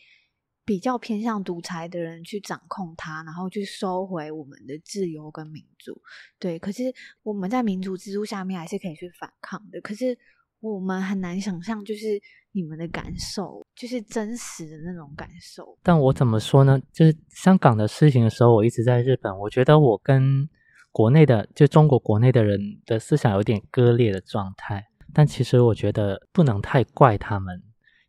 [0.65, 5.97] 比较偏向独裁的人去掌控他，然后去收回我们的自由跟民主。
[6.41, 6.93] 对，可是
[7.23, 9.81] 我们在民主制度下面还是可以去反抗的。
[9.81, 10.19] 可是
[10.59, 12.21] 我们很难想象，就是
[12.51, 15.79] 你们的感受，就是真实的那种感受。
[15.85, 16.81] 但我怎么说呢？
[16.93, 20.49] 就是香港的事情的时候，我一直在日本，我觉得我跟
[20.91, 24.90] 国内的，就中国国内的人的思想有点割裂的状态。
[25.13, 27.63] 但其实我觉得不能太怪他们，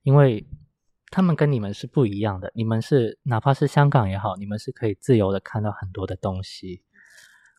[0.04, 0.45] 因为
[1.10, 2.52] 他们跟你们是不一样的。
[2.56, 6.84] 你们是哪怕是香港也好，你们是可以自由的看到很多的东西，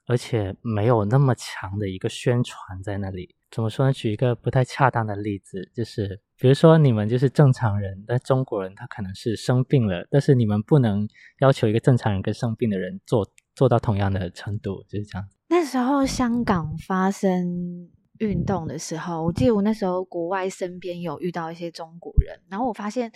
[0.07, 3.35] 而且没有那么强的一个宣传在那里。
[3.51, 3.93] 怎么说呢？
[3.93, 11.07] 举一个不太恰当的例子，就是比如说你们就是正常人，但中国人他可能是生病了，但是你们不能
[11.41, 15.29] 要求一个正常人跟生病的人做做到同样的程度，就是这样。
[15.49, 17.91] 那时候香港发生。
[18.23, 23.11] 运动的时候，我记得我那时候国外身边有遇到一些中国人，然后我发现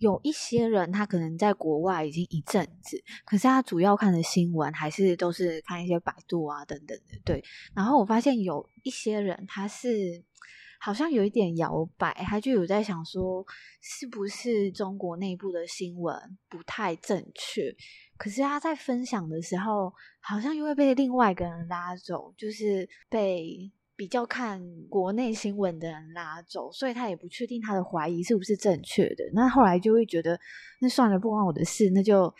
[0.00, 7.42] 有一些人他可能在国外已经一阵子，可是他主要看的新闻还是都是看一些百度啊等等的，对。
[7.74, 10.22] 然后我发现有一些人他是
[10.78, 13.42] 好像有一点摇摆，他就有在想说
[13.80, 16.14] 是不是中国内部的新闻
[16.50, 17.74] 不太正确，
[18.18, 19.90] 可是他在分享的时候
[20.20, 23.72] 好像又会被另外一个人拉走，就是被。
[24.00, 29.22] 比较看国内新闻的人拉走，所以他也不确定他的怀疑是不是正确的。
[29.34, 30.40] 那后来就会觉得，
[30.80, 32.34] 那算了，不关我的事，那就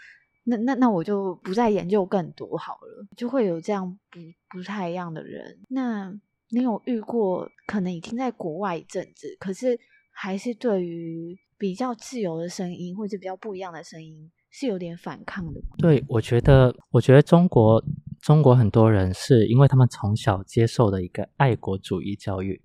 [0.45, 3.07] 那那那我就不再研究更多好了。
[3.15, 5.59] 就会有这样不不太一样的人。
[5.69, 6.11] 那
[6.49, 9.79] 你有遇过可能已经在国外一阵子，可是
[10.13, 15.61] 还是对于比较自由的声音或者比较不一样的声音是有点反抗的？
[15.77, 17.85] 对，我觉得，我觉得中国。
[18.23, 22.61] 中国很多人是因为他们从小接受的一个爱国主义教育，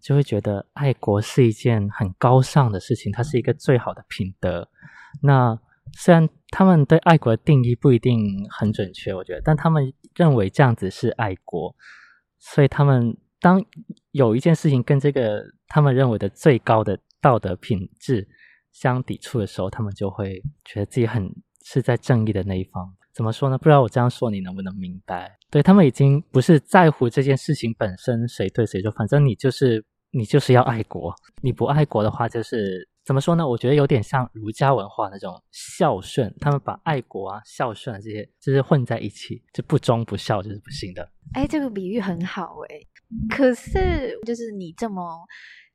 [0.00, 4.68] 就会觉得爱国是一件很高尚的事情，它是一个最好的品德。
[5.22, 5.58] 那
[5.92, 11.76] 虽然他们对爱国的定义不一定很准确，我觉得，但他们认为这样子是爱国，
[12.38, 13.62] 所以他们当
[14.10, 18.26] 有一件事情跟这个他们认为的最高的道德品质
[18.72, 21.30] 相抵触的时候，他们就会觉得自己很
[21.62, 22.96] 是在正义的那一方。
[23.14, 23.56] 怎么说呢？
[23.56, 25.30] 不知道我这样说你能不能明白？
[25.50, 32.88] 对，他们已经不是在乎这件事情本身谁对谁错，反正你就是你就是要爱国，你不爱国的话就是。
[33.04, 33.46] 怎么说呢？
[33.46, 41.06] 我觉得有点像儒家文化那种孝顺，他们把爱国啊、孝顺啊这些就是混在一起，就不忠不孝就是不行的。
[41.34, 42.80] 哎，这个比喻很好哎。
[43.28, 45.04] 可是，就是你这么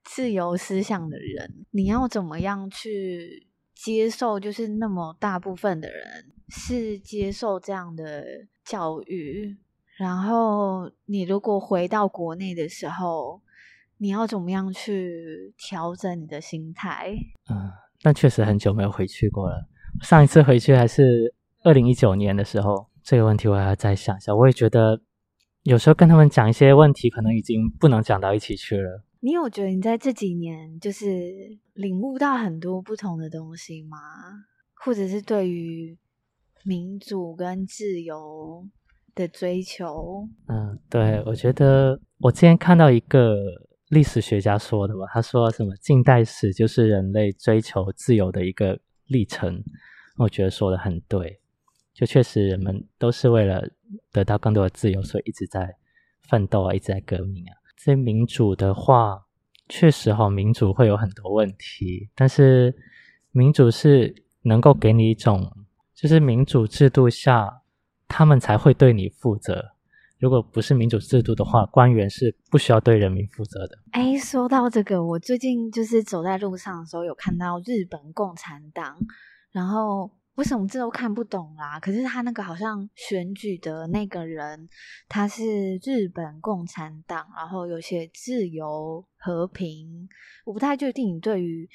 [0.05, 3.47] 自由思想的人，你要怎么样去
[3.82, 4.39] 接受？
[4.39, 8.25] 就是那么大部分的人是接受这样的
[8.65, 9.57] 教育，
[9.97, 13.41] 然后你如果回到国内的时候。
[14.01, 17.13] 你要怎么样去调整你的心态？
[17.49, 17.69] 嗯，
[18.01, 19.67] 但确实很久没有回去过了。
[20.01, 24.34] 上一次回去还是二零一九年的时候，这个问题我还要再想一下。
[24.34, 25.01] 我也觉得
[25.63, 29.03] 有时候跟他们讲一些问题，可能已经不能讲到一起去了。
[29.22, 33.97] 你有觉得你在这几年就是领悟到很多不同的东西吗？
[34.76, 35.97] 或者是对于
[36.63, 38.67] 民主跟自由
[39.13, 40.28] 的追求？
[40.47, 43.36] 嗯，对，我觉得我之前看到一个。
[43.89, 45.76] 历史学家说的吧，他说什么？
[45.78, 49.63] 近代史就是人类追求自由的一个历程。
[50.20, 51.41] 我觉得说的很对，
[51.91, 53.67] 就确实人们都是为了
[54.11, 55.76] 得到更多的自由，所以一直在
[56.22, 57.57] 奋斗啊，一直在革命啊。
[57.82, 59.25] 这民主的话，
[59.69, 62.75] 确实哈，民主会有很多问题，但是
[63.32, 65.49] 民主是能够给你一种，
[65.95, 67.61] 就是民主制度下，
[68.05, 69.63] 他们才会对你负责。
[70.17, 73.80] 如果不是民主制度的话，官员是不需要对人民负责的。
[73.91, 78.97] 哎，说到这个，我最近就是走在路上的时候，有看到日本共产党，
[79.53, 81.77] 然后为什么这都看不懂啦？
[81.81, 84.69] 可是他那个好像选举的那个人，
[85.09, 90.07] 他是日本共产党，然后有些自由和平，
[90.45, 91.69] 我不太确定你对于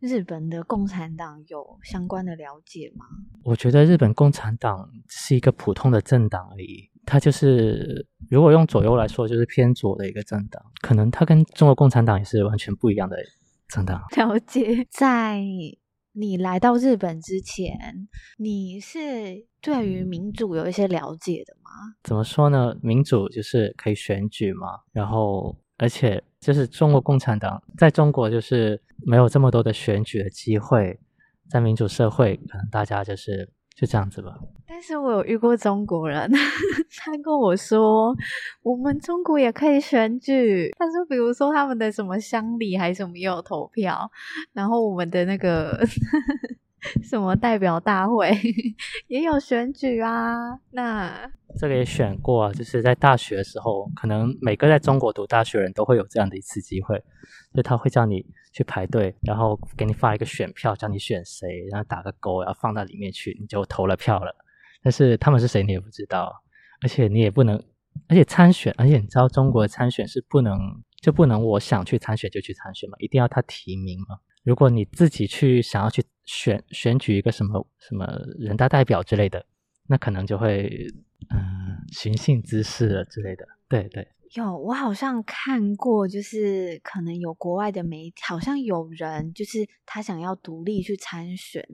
[0.00, 3.06] 日本的共产党有相关的了解吗？
[3.44, 6.90] 我觉得日本共产党是一个普通的政党而已。
[7.06, 10.60] 他就是，如果用左右来说，就是偏左的一个政党。
[10.82, 13.16] 可能他跟中国共产党也是完全不一样的
[13.68, 14.02] 政党。
[14.16, 15.40] 了解，在
[16.18, 18.08] 你来到日本之前，
[18.38, 21.70] 你是对于民主有一些了解的吗？
[22.02, 22.76] 怎么说呢？
[22.82, 30.98] 民主就是可以选举嘛，然后而且就是中国共产党在中国就是没有这么多的选举的机会，
[31.48, 33.48] 在民主社会，可能大家就是。
[33.78, 34.34] 就这样子吧。
[34.66, 36.28] 但是我有遇过中国人，
[36.98, 38.12] 他跟我说，
[38.62, 40.68] 我们中国也可以选举。
[40.76, 44.10] 他说，比如说他们的什么乡里还是什么也有投票，
[44.52, 45.80] 然后我们的那个
[47.02, 48.30] 什么代表大会
[49.08, 50.58] 也有选举啊。
[50.70, 57.02] 那这个也选过啊，就是在大学的时候，可能每个在中国读大学人都会有这样的一次机会，
[57.54, 58.24] 就他会叫你。
[58.50, 64.34] 去排队，然后给你发一个选票，叫你选谁，然后打个勾，然后放到里面去，你就投了票了。
[64.82, 66.34] 但是他们是谁你也不知道，
[66.80, 67.62] 而且你也不能，
[68.08, 70.58] 而且参选，而且你知道中国的参选是不能，
[71.00, 74.16] 就不能我想去参选就去参选嘛，一定要他提名嘛。
[74.44, 78.06] 如果你自己去想要去选选举一个什么什么
[78.38, 79.44] 人大代表之类的，
[79.86, 80.86] 那可能就会
[81.30, 83.46] 嗯寻衅滋事了之类的。
[83.68, 84.08] 对对。
[84.34, 91.66] 有，我好像看过，就是可能有国外的媒体，好像有人就是他想要独立去参选，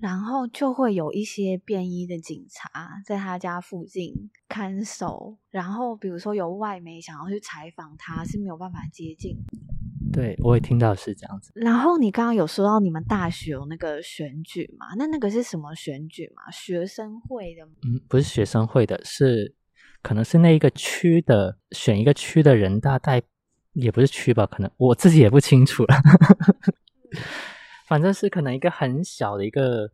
[0.00, 4.12] 然后就会有一些便衣的警察在他家附近
[4.48, 9.36] 看守，然后比如说有外媒想要去采访他，是没有办法接近。
[10.12, 11.52] 对，我也听到是这样子。
[11.54, 14.86] 然后你刚刚有说到你们大学有那个选举嘛？
[14.96, 16.50] 那那个是什么选举嘛？
[16.50, 17.64] 学生会的？
[17.88, 19.54] 嗯，不是学生会的，是。
[20.00, 23.20] 可能是那一个区的选一个区的人大代，
[23.72, 24.46] 也不是区吧？
[24.46, 25.96] 可能我自己也不清楚了。
[27.88, 29.90] 反正是可能一个很小的一个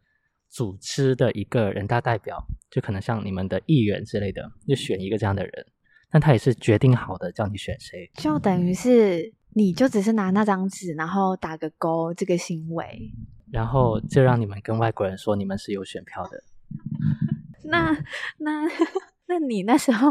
[0.51, 2.39] 组织的一个人大代表，
[2.71, 5.67] 就可能像你们的议员之类的，就选一个这样的人。
[6.11, 13.11] 但他也是决定好的，叫你选谁，就等于是你就只是拿那张纸，然后打个勾，这个行为，
[13.51, 16.43] 然后就让你们跟外国人说你们是有选票的。
[17.65, 17.97] 那
[18.39, 18.69] 那。
[19.27, 20.11] 那你那时候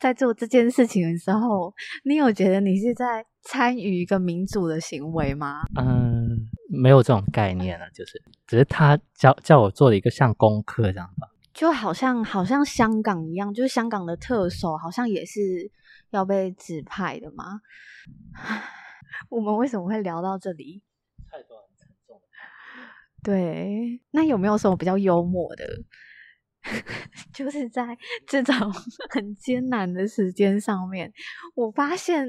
[0.00, 1.70] 在做这件事情的时候，
[2.04, 5.64] 你有觉得你是在参与一个民主的行为吗？
[5.76, 11.28] 嗯，没有这种概念了，就是只是他叫叫我做了一个像功课这样吧。
[11.52, 15.70] 就好像好像香港一样，就是香港的特首好像也是
[16.08, 17.60] 要被指派的吗？
[19.28, 20.82] 我们为什么会聊到这里？
[21.30, 22.20] 太多很沉重。
[23.22, 25.64] 对，那有没有什么比较幽默的？
[27.34, 27.96] 就是在
[28.26, 28.54] 这种
[29.12, 31.12] 很艰难的时间上面，
[31.54, 32.26] 我发现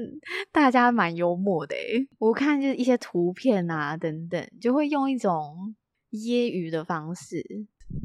[0.52, 2.06] 大家蛮幽默的诶。
[2.18, 5.74] 我看就是一些图片啊等等，就会用一种
[6.10, 7.42] 揶揄的方式。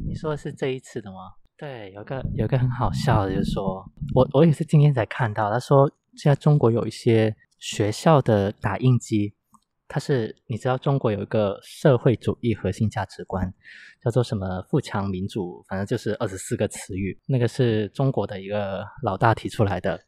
[0.07, 1.17] 你说的是这一次的吗？
[1.57, 3.83] 对，有个有个很好笑的，就是说
[4.15, 9.33] 我我也是今天才看到，他说现在中国有一些学校的打印机。
[9.93, 13.53] 它是你知道中国有一个社会主义核心价值观，
[14.01, 19.99] 叫做什么富强民主，反正就是二十四个词语，那个是中国的一个老大提出来的，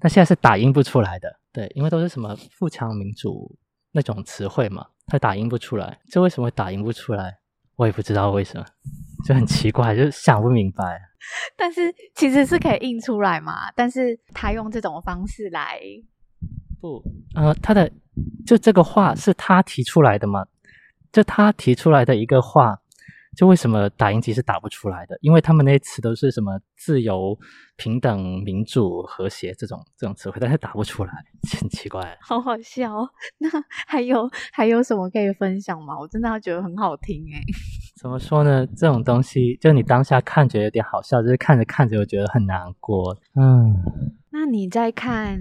[0.00, 3.54] 但现在是打印不出来的，对，因为都是什么富强民主
[3.92, 7.38] 那种词汇嘛，它打印不出来，这为什么打印不出来？
[7.76, 8.64] 我也不知道为什么，
[9.26, 10.98] 就很奇怪，就想不明白。
[11.54, 15.78] 但是其实是可以印出来嘛，但是他用这种方式来。
[16.80, 17.02] 不，
[17.34, 17.90] 呃，他的
[18.46, 20.46] 就这个话是他提出来的吗？
[21.12, 22.78] 就他提出来的一个话，
[23.36, 25.16] 就为什么打印机是打不出来的？
[25.20, 27.38] 因为他们那些词都是什么自由、
[27.76, 31.12] 平等、民主、和谐这种这种词汇，但是打不出来，
[31.60, 32.16] 很奇怪。
[32.20, 33.08] 好好笑。
[33.38, 33.48] 那
[33.86, 35.98] 还有还有什么可以分享吗？
[35.98, 37.40] 我真的要觉得很好听诶。
[38.00, 38.66] 怎么说呢？
[38.76, 43.16] 这种东西，就你当下看觉得有点好笑，就是看着看着又觉得很难过。
[43.34, 43.74] 嗯，
[44.30, 45.40] 那你在看？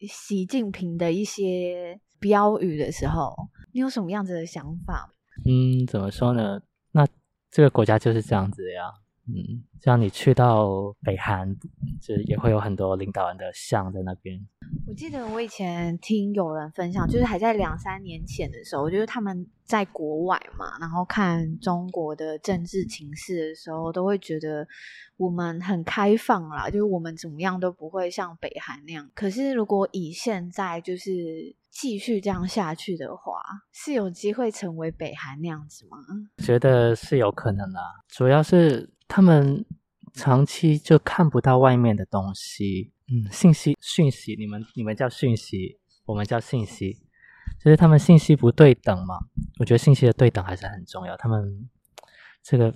[0.00, 3.34] 习近平的一些标语的时候，
[3.72, 5.10] 你有什么样子的想法？
[5.44, 6.60] 嗯，怎么说呢？
[6.92, 7.06] 那
[7.50, 8.92] 这个国家就是这样子的呀。
[9.28, 11.56] 嗯，像你去到北韩，
[12.00, 14.40] 就也会有很多领导人的像在那边。
[14.86, 24.66] 我记得我以前听有人分享，就是还在两三年前的时候，就是他们在国外嘛，然后看中国的政治情势的时候，都会觉得
[25.16, 29.10] 我们很开放啦，就是我们怎么样都不会像北韩那样。
[29.12, 33.40] 可是如果以现在就是继续这样下去的话，
[33.72, 35.98] 是有机会成为北韩那样子吗？
[36.38, 38.90] 觉得是有可能啦，主要是。
[39.08, 39.64] 他们
[40.14, 46.92] 长期就看不到外面的东西，嗯，信息、讯息，你们你们叫讯息，我们叫信息，
[47.60, 49.16] 就是他们信息不对等嘛。
[49.60, 51.16] 我觉得信息的对等还是很重要。
[51.16, 51.70] 他们
[52.42, 52.68] 这个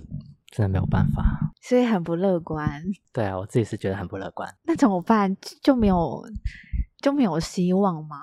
[0.51, 1.21] 真的没有办法，
[1.61, 2.81] 所以很不乐观。
[3.11, 4.49] 对啊，我自己是觉得很不乐观。
[4.63, 5.35] 那怎么办？
[5.61, 6.23] 就没有
[6.99, 8.17] 就没有希望吗？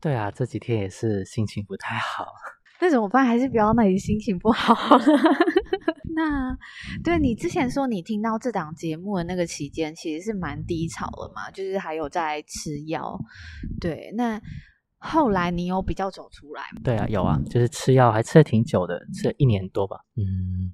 [0.00, 2.26] 对啊，这几天也是心情不太好。
[2.80, 3.26] 那怎么办？
[3.26, 5.04] 还是不要那里心情不好了。
[6.16, 6.56] 那
[7.04, 13.18] 对你之前说你听到这档节目的那个期间，其实是蛮低潮了嘛，就是还有在吃药。
[13.80, 14.40] 对，那
[14.96, 16.80] 后来你有比较走出来吗？
[16.82, 19.98] 对啊，有啊，就是吃药还吃了挺久的，吃了一年多吧。
[20.16, 20.72] 嗯，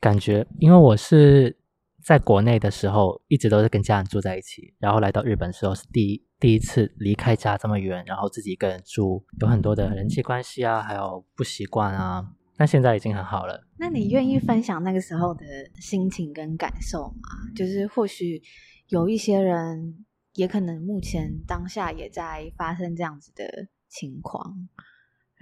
[0.00, 1.56] 感觉因为我是
[2.04, 6.24] 在国内的时候一直都是跟家人住在一起，然后来到日本的时候是第一。
[6.40, 12.22] 第一次离开家这么远，然后自己一个人住，有很多的人际关系啊，还有不习惯啊。
[12.54, 13.66] 但现在已经很好了。
[13.78, 15.42] 那你愿意分享那个时候的
[15.80, 17.50] 心情跟感受吗？
[17.56, 18.42] 就是或许
[18.88, 23.46] 有一些人也可能目前当下也在发生这样子的
[23.88, 24.54] 情况，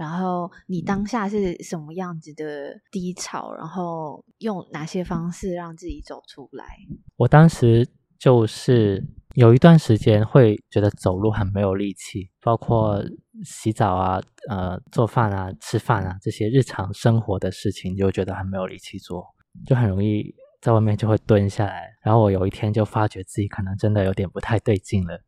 [0.03, 6.65] 然后你当下是什么样子的低潮，然后用哪些方式让自己走出来？
[7.17, 7.89] 我当时
[8.19, 9.07] 就是。
[9.35, 13.03] 有一段时间会觉得走路很没有力气，包括
[13.43, 19.25] 洗澡啊、呃做饭啊、吃饭啊这些日常生活的事情，就觉得很没有力气做，
[19.65, 21.89] 就很容易在外面就会蹲下来。
[22.05, 25.19] 然后我有一天就发觉自己可能真的有点不太对劲了，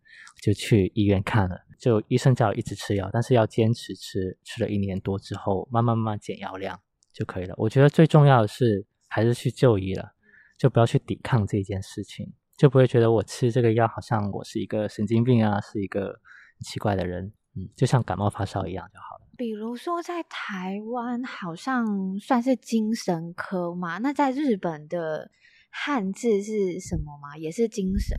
[0.43, 1.57] 就去医院看了。
[1.85, 6.81] 就医生叫我一直吃药，但是要坚持吃，吃了一年多之后，慢慢慢慢减药量
[7.13, 7.55] 就可以了。
[7.59, 10.15] 我觉得最重要的是还是去就医了，
[10.57, 12.33] 就不要去抵抗这件事情。
[12.57, 16.19] 就不会觉得我吃这个药好像我是一个神经病啊，是一个
[16.61, 19.29] 奇怪的人，嗯，就像感冒发烧一样就好了。
[19.37, 25.31] 比如说在台湾好像算是精神科嘛，那在日本的
[25.69, 27.37] 汉字是什么吗？
[27.37, 28.17] 也是精神？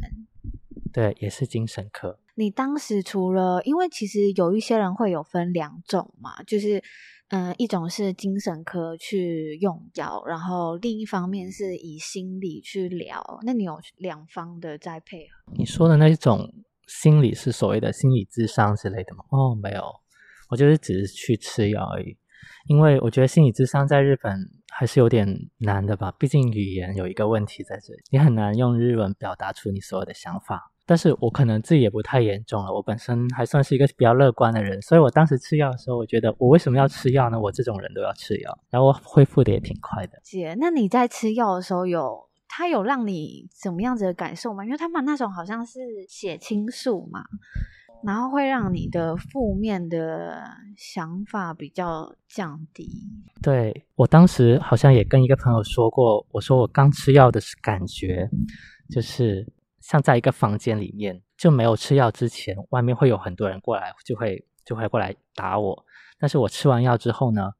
[0.95, 2.17] 对，也是精神科。
[2.35, 6.81] 你当时除了，因为其实有一些人会有分两种嘛，就是。
[7.29, 13.19] 嗯，一种是精神科去用药，然后另一方面是以心理去聊。
[13.43, 15.51] 那你有两方的在配合？
[15.57, 16.47] 你说的那一种
[16.85, 19.25] 心理是所谓的心理智商之类的吗？
[19.31, 19.83] 哦，没有，
[20.51, 22.15] 我就是只是去吃药而已。
[22.67, 24.31] 因为我觉得心理智商在日本
[24.71, 25.27] 还是有点
[25.57, 30.71] 难的吧，毕竟语言有一个问题在这里，你很难用日文表达出你所有的想法。
[30.85, 37.39] 但是我可能自己也不太严重了，我本身还算是一个比较乐观的人，所以我当时吃药的时候，我觉得我为什么要吃药呢？
[37.39, 40.19] 我这种人都要吃药，然后我恢复的也挺快的。
[40.23, 44.63] 姐，那你在吃药的时候有他有让你怎么样子的感受吗？
[44.63, 47.23] 因为他们那种好像是血清素嘛，
[48.03, 50.43] 然后会让你的负面的
[50.77, 52.87] 想法比较降低。
[53.41, 58.29] 对，我当时好像也跟一个朋友说过，我说我刚吃药的是感觉，
[58.89, 59.45] 就是
[59.87, 65.85] 像在一个房间里面，就没有吃药之前，外面会有很多人过来，就会就会过来打我。
[66.17, 67.51] 但是我吃完药之后呢，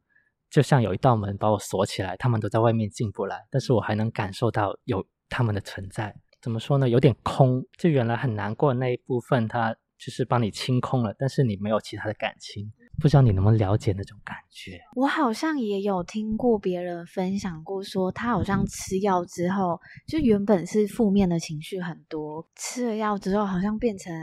[0.49, 6.15] 就像有一道门把我锁起来，他们都在外面进不来，但是我还能感受到有他们的存在。
[6.41, 6.89] 怎么说呢？
[6.89, 12.73] 有点空，就原来很难过那一部分，它就是帮你清空了，但是你没有其他的感情。
[12.99, 14.79] 不知道你能不能了解那种感觉？
[14.95, 24.13] 我好像也有听过别人分享过，说他好像吃药之后，就原本是负面的情绪很多，吃了药之后好像变成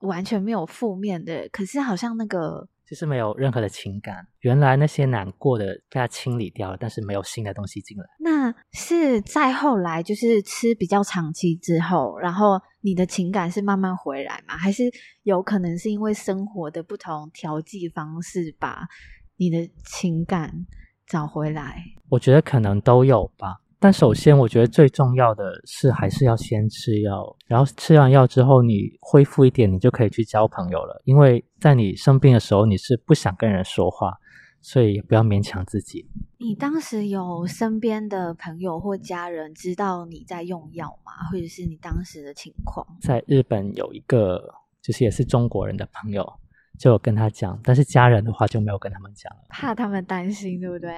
[0.00, 2.68] 完全没有负面的，可是好像那个。
[2.88, 8.04] 就是没有任何的情感，原来那些难过的被他清理掉了，但是没有新的东西进来。
[8.18, 14.56] 那是再后来，就是吃比较长期之后，然后你的情感是慢慢回来吗？
[14.56, 14.84] 还是
[15.24, 18.86] 有可能是因为生活的不同调剂方式，把
[19.36, 20.50] 你的情感
[21.06, 21.84] 找回来？
[22.08, 23.60] 我觉得可能都有吧。
[23.80, 31.00] 但首先，我觉得最重要的是还是要先吃药，然后吃完药之后，你恢复一点，你就可以去交朋友了。
[31.04, 34.12] 因为在你生病的时候，你是不想跟人说话，
[34.60, 36.08] 所以也不要勉强自己。
[36.38, 41.12] 你当时有身边的朋友或家人知道你在用药吗？
[41.30, 42.84] 或者是你当时的情况？
[43.00, 44.52] 在日本有一个
[44.82, 46.28] 就是也是中国人的朋友，
[46.78, 50.92] 就有跟他讲，但是家人的话就没有跟他们讲了，怕他们担心，对不对？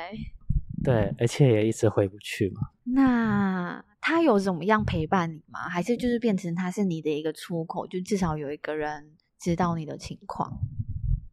[0.83, 2.61] 对，而且也一直回不去嘛。
[2.85, 5.61] 那他有怎么样陪伴你吗？
[5.69, 10.51] 还是就是变成他是你的一个出口，就至少有一个人知道你的情况？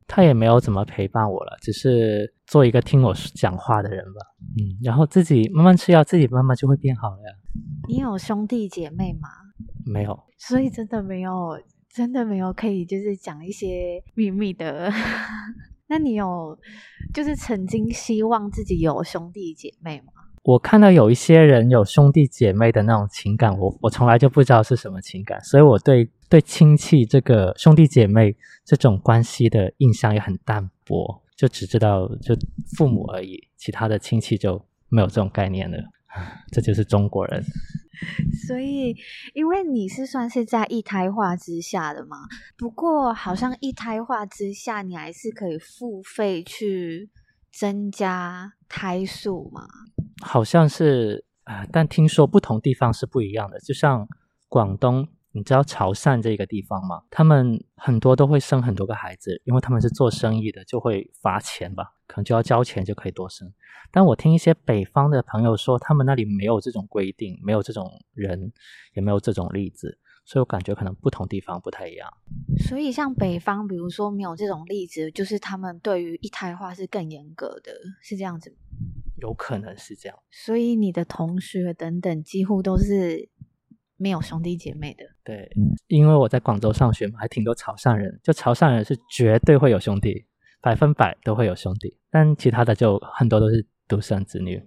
[0.08, 4.22] 他也没有怎么陪伴我了，只是做一个听我讲话的人吧。
[4.58, 7.36] 嗯，然后自己慢慢吃药，自己慢慢就会变好了呀。
[7.90, 9.30] 你有兄弟姐妹吗？
[9.86, 14.92] 没有，所以真的没有，真的没有可以就是讲一些秘密的。
[15.88, 16.58] 那你有
[17.14, 20.14] 就是曾经希望自己有兄弟姐妹吗？
[20.44, 32.34] 我看到有一些人有兄弟姐妹的那种情感，我我从来就不知道是什么情感，所以我对对亲戚这个兄弟姐妹这种关系的印象也很淡薄，就只知道就
[32.78, 35.78] 父母而已，其他的亲戚就没有这种概念了。
[36.52, 37.44] 这就是中国人。
[38.48, 38.96] 所以，
[39.34, 42.18] 因为你是算是在一胎化之下的嘛，
[42.56, 47.10] 不过好像一胎化之下，你还是可以付费去
[47.52, 49.68] 增加胎数嘛？
[50.22, 53.60] 好像是啊，但听说不同地方是不一样的。
[53.60, 54.08] 就像
[54.48, 55.08] 广东，
[55.38, 57.04] 你知道潮汕这个地方吗？
[57.12, 61.94] 他们很多都会生很多个孩子，因为他们是做生意的，就会罚钱吧。
[62.08, 63.48] 可能就要交钱就可以多生，
[63.92, 68.52] 但我听一些北方的朋友说，他们那里没有这种规定，没有这种人，
[68.96, 72.10] 也没有这种例子，所以我感觉可能不同地方不太一样。
[72.68, 77.72] 所以像北方，比如说没有这种例子，就是他们对于一胎化是更严格的，
[78.02, 78.56] 是这样子吗？
[79.18, 80.18] 有可能是这样。
[80.32, 83.30] 所以你的同学等等几乎都是
[83.98, 85.04] 没有兄弟姐妹的。
[85.24, 85.50] 对，
[85.88, 90.26] 因为我在广州上学嘛，还挺多潮汕人，就潮汕人是绝对会有兄弟。
[90.60, 94.62] 百分百都会有兄弟，但其他的就很多都是独生子女。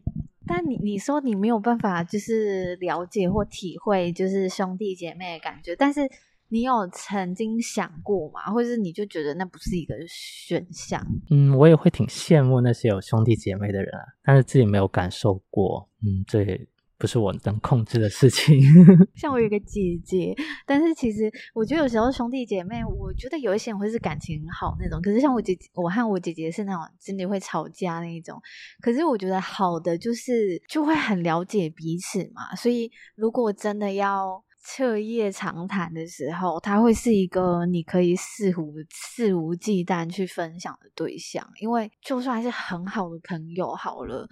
[0.46, 6.00] 但你你说你没有办法就是了解或体会就是兄弟姐妹的感觉，但是
[6.48, 8.50] 你有曾经想过吗？
[8.52, 11.04] 或者是你就觉得那不是一个选项？
[11.28, 15.88] 嗯，我也会挺羡慕那些有兄弟姐妹的人啊，但是自己没有感受过。
[16.02, 16.68] 嗯，对。
[17.00, 18.60] 不是我能控制的事情。
[19.16, 20.36] 像我有个姐姐，
[20.66, 25.00] 但是其实我觉得有时候兄弟姐妹，我觉得有一些人会是感情很好那种。
[25.00, 28.38] 可是像我姐姐，我和我姐姐是那种真的会吵架那一种。
[28.82, 32.54] 可是我觉得好的就是就会很了解彼此嘛。
[32.54, 41.48] 所以如果真的要彻夜长谈的时候，他会是一个你可以肆无肆无忌惮去分享的对象。
[41.62, 44.28] 因为就算是很好的朋友好了。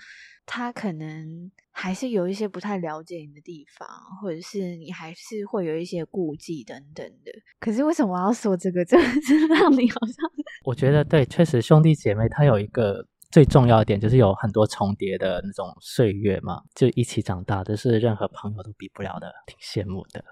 [0.50, 1.50] 他可能
[1.80, 3.88] 还是有一些不太了解你的地方，
[4.20, 7.30] 或者是你还是会有一些顾忌等等的。
[7.60, 8.84] 可是为什么我要说这个？
[8.84, 8.98] 真
[9.48, 10.16] 的让你好像……
[10.64, 20.24] 我觉得对，确实兄弟姐妹他有一个最重要一点，就是有很多重叠的那种岁月嘛，就一起长大，这是任何朋友都比不了的，挺羡慕的。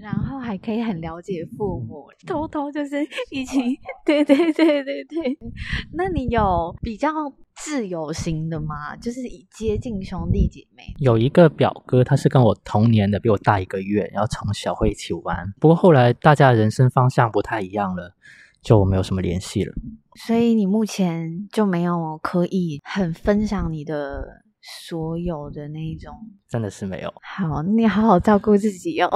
[0.00, 3.58] 然后还可以很了解父母， 偷偷就是一起，
[4.06, 5.38] 对对对对对。
[5.92, 7.10] 那你有比较
[7.56, 8.94] 自由型的吗？
[8.96, 10.84] 就是以接近兄弟姐妹。
[11.00, 15.52] 有一个表哥，他是跟我同年的，比我大一个月，然后从小会一起玩。
[15.58, 18.14] 不过后来大家人生方向不太一样了，
[18.62, 19.74] 就没有什么联系了。
[20.14, 24.42] 所以你目前就没有可以很分享你的
[24.86, 26.12] 所有的那一种？
[26.48, 27.12] 真的是没有。
[27.22, 29.10] 好，你好好照顾自己哦。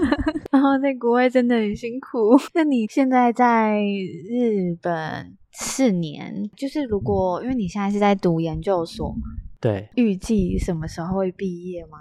[0.52, 2.38] 然后在国外真的很辛苦。
[2.54, 9.14] 那你现在在日本四年，就是如果因为你现在是在读研究所，
[9.60, 11.98] 对，预计什么时候会毕业吗？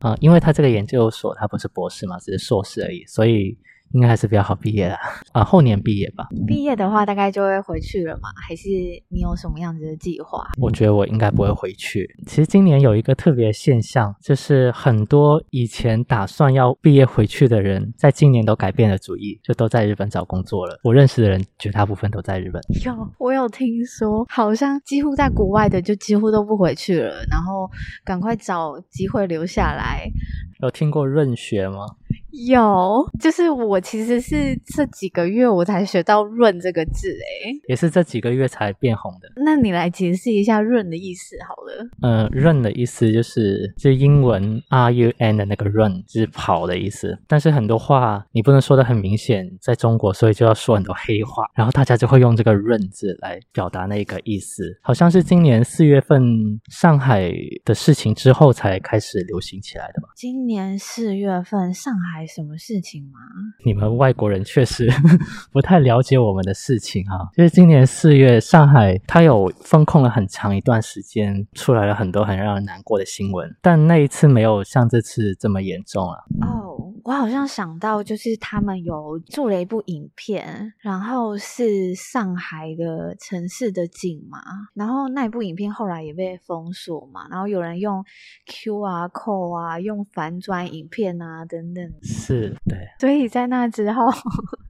[0.00, 3.58] 啊、嗯，因为他这个研究所他不是博士嘛，只是硕士而已，所以。
[3.92, 4.96] 应该还是比较好毕业的
[5.32, 6.26] 啊，后年毕业吧。
[6.46, 8.28] 毕业的话，大概就会回去了嘛？
[8.36, 8.68] 还是
[9.08, 10.46] 你有什么样子的计划？
[10.60, 12.08] 我觉得我应该不会回去。
[12.26, 20.78] 其实今年有一个特别现象，就是很多以前打算要毕业回去的人，在今年都改变了主意，就都在日本找工作了。
[20.82, 22.62] 我认识的人绝大部分都在日本。
[22.84, 27.70] 有，我有听说，好像几乎在国外的就几乎都不回去了，然后
[28.04, 30.08] 赶快找机会留下来。
[30.62, 31.86] 有听过润学吗？
[32.32, 39.28] 有，就是我其实是这几个月我才学到“润”这个字，诶，也是这几个月才变红的。
[39.44, 41.86] 那你来解释一下“润”的意思好了。
[42.00, 47.18] 呃，“润”的意思就是，就英文 “r u n” 的那个 “run”，就是跑的意思。
[47.28, 54.78] 但是很多话你不能说的很明显，在中国，所以就要说很多黑话，然后大家就会用这个“润”字来表达那个意思。
[54.80, 56.22] 好像是今年四月份
[56.70, 57.30] 上海
[57.62, 60.08] 的事情之后才开始流行起来的吧？
[60.16, 62.21] 今年四月份上海。
[62.26, 63.18] 什么事情吗？
[63.64, 64.88] 你们外国人确实
[65.52, 67.30] 不太了解我们的事情哈。
[67.36, 76.24] 就是今年四月，上海它有封控了很长一段时间，出来了很多很让人难过的新闻，但那一次没有像这次这么严重了。
[76.42, 84.38] 哦，我好像想到，就是他们有做了一部影片，然后是上海的城市的景嘛，
[84.74, 88.04] 然后那一部影片后来也被封锁嘛，然后有人用
[88.46, 91.92] QR code 啊，用反转影片啊等等。
[92.02, 94.06] 是对，所以在那之后，“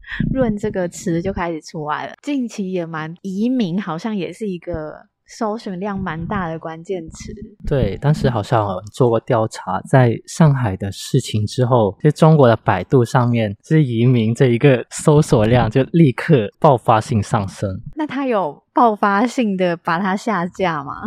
[0.33, 2.15] 润”这个词就开始出来了。
[2.23, 7.33] 近期也蛮移民，好像也是一个搜寻量蛮大的关键词。
[7.67, 17.81] 对，当时好像做过调查，在上海的事情之后，就中国的百度上面，这移民这一个搜索量就立刻爆发性上升。
[17.95, 18.63] 那他有？
[18.75, 21.03] 爆发性的把它下架吗？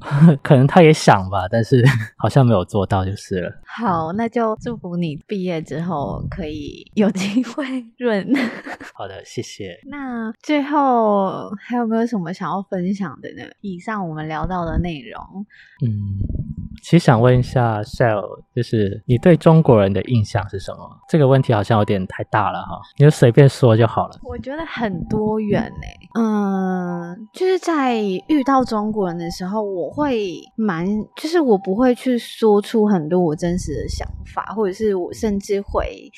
[0.42, 1.84] 可能他也想吧，但是
[2.16, 3.52] 好像没有做到就是了。
[3.66, 8.26] 好，那就祝福你毕业之后可以有机会润。
[8.94, 9.78] 好的，谢谢。
[9.86, 13.42] 那最后还有没有什么想要分享的呢？
[13.60, 15.46] 以上我们聊到的内容，
[15.84, 16.49] 嗯。
[16.82, 20.78] 其实想问一下 Shell，就是你对中国人的印象是什么？
[21.08, 24.18] 这个问题好像有点太大了哈，你就随便说就好了。
[24.22, 36.10] 我觉得很多元诶，嗯，就是在遇到中国人的时候，我会蛮，就是我不会去说出很多我真实的想法，或者是我甚至会。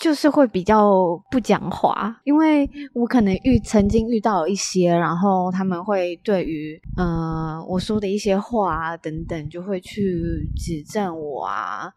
[0.00, 11.92] 就是会比较不讲话，因为我可能遇曾经遇到一些，然后他们会对于、呃、我说的一些话啊等等，就会去指正我啊。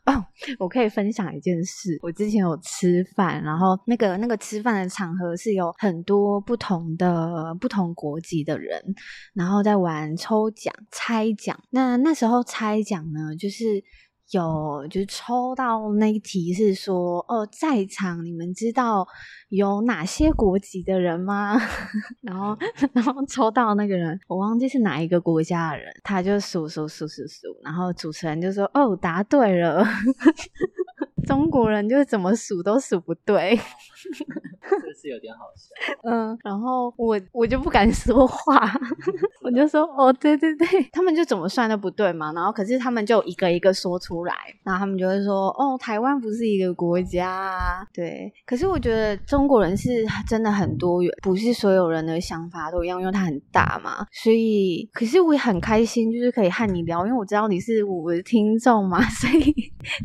[0.57, 8.81] 我可以分享一件事，我之前有吃饭，然后那个那个吃饭的场合是有很多不同的不同国籍的人，
[9.35, 11.57] 然后在玩抽奖猜奖。
[11.69, 13.83] 那那时候猜奖呢，就是。
[14.31, 19.05] 有，就抽到那一题是说，哦，在场你们知道
[19.51, 21.59] 有哪些国籍的人吗？
[22.21, 22.57] 然后，
[22.93, 29.85] 然后抽到那个人，我忘记是哪一个国家的人，他就数数数数数，然后主持人就说，哦，答对了。
[31.27, 35.69] 中国人就是怎么数都数不对，这是有点好笑。
[36.03, 38.59] 嗯，然后我我就不敢说话，
[39.43, 42.33] 我就说哦，对对对，他们就怎么算都不对嘛。
[42.33, 48.33] 然后可是他们就一个一个说出来，然后他们就会说哦，台湾不是一个国家啊，对。
[48.43, 54.05] 可是我觉得中中国人是真的很多元，不是所有人的想法都一样，因为它很大嘛。
[54.11, 59.51] 所以，可是我也很开心，就是可以和你聊，因为我知道你是我的听众嘛， 所以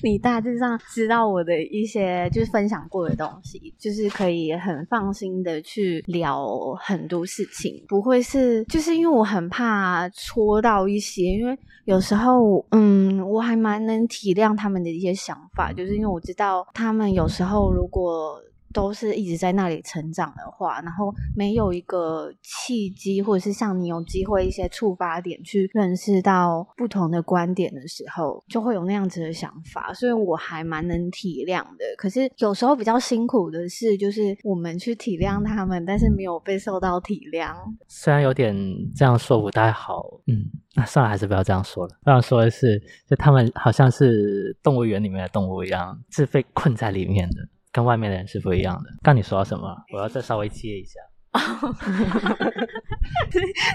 [0.02, 0.80] 你大致上。
[0.88, 6.48] 知道我的一些就是分享过的东西，就是可以很放心的去聊
[6.80, 18.40] 很多事情，不会是就是因为我很怕戳到一些，因为有时候嗯，我还蛮能体谅他们的一些想法，就是因为我知道他们有时候如果。
[18.76, 31.84] 都是一直在那里成长的话，然后没有一个契机，或者是像你有机会一些触发点去认识到不同的观点的时候，就会有那样子的想法，所以我还蛮能体谅的。
[31.96, 37.56] 可是有时候比较辛苦的是，就是我们去体谅他们，但是没有被受到体谅。
[37.88, 38.54] 虽然有点
[38.94, 41.96] 这样说不太好，嗯，那算了，还是不要这样说了。
[42.04, 47.36] 我想说的是，就他们好像是动物园里面的动物一样，是被困在里面的。
[47.76, 48.84] 跟外面的人是不一样的。
[49.02, 49.76] 刚你说什么？
[49.92, 50.98] 我要再稍微接一下。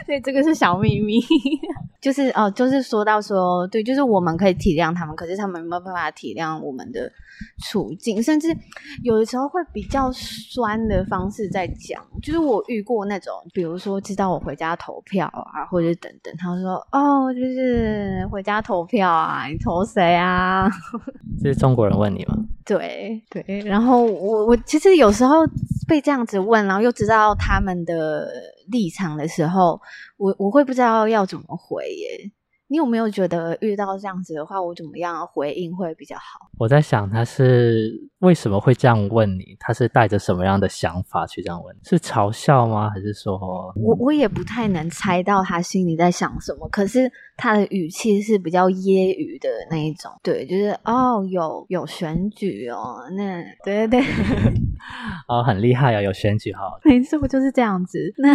[0.07, 1.19] 对这个是小秘密。
[2.01, 7.11] 就是哦，就是说到说，对，就是我们可以体谅他们，可是他们没有办法体谅我们的
[7.69, 8.55] 处境，甚至
[9.03, 12.01] 有的时候会比较酸的方式在讲。
[12.21, 20.69] 就是我遇过那种，比如说知道我回家投票啊，或者等等，他说哦，就是回家投票啊，你投谁啊？
[21.41, 22.37] 这是中国人问你吗？
[22.65, 25.37] 对对，然后我我其实有时候
[25.87, 28.27] 被这样子问，然后又知道他们的
[28.69, 29.79] 立场的时候。
[30.17, 32.31] 我我会不知道要怎么回耶，
[32.71, 36.49] 你有没有觉得遇到这样子的话，我怎么样回应会比较好？
[36.57, 41.75] 我在想他是为什么会这样问你，他是带着什么样的想法去这样问？
[41.83, 42.89] 是嘲笑吗？
[42.89, 43.37] 还是说……
[43.75, 47.11] 我我也不太能猜到他心里在想什么，可是
[47.41, 54.01] 他的语气是比较揶揄的那一种，对，就是哦，有有选举哦，那对对对，
[55.27, 58.29] 哦，很厉害啊，有选举哈，没错，就是这样子，那。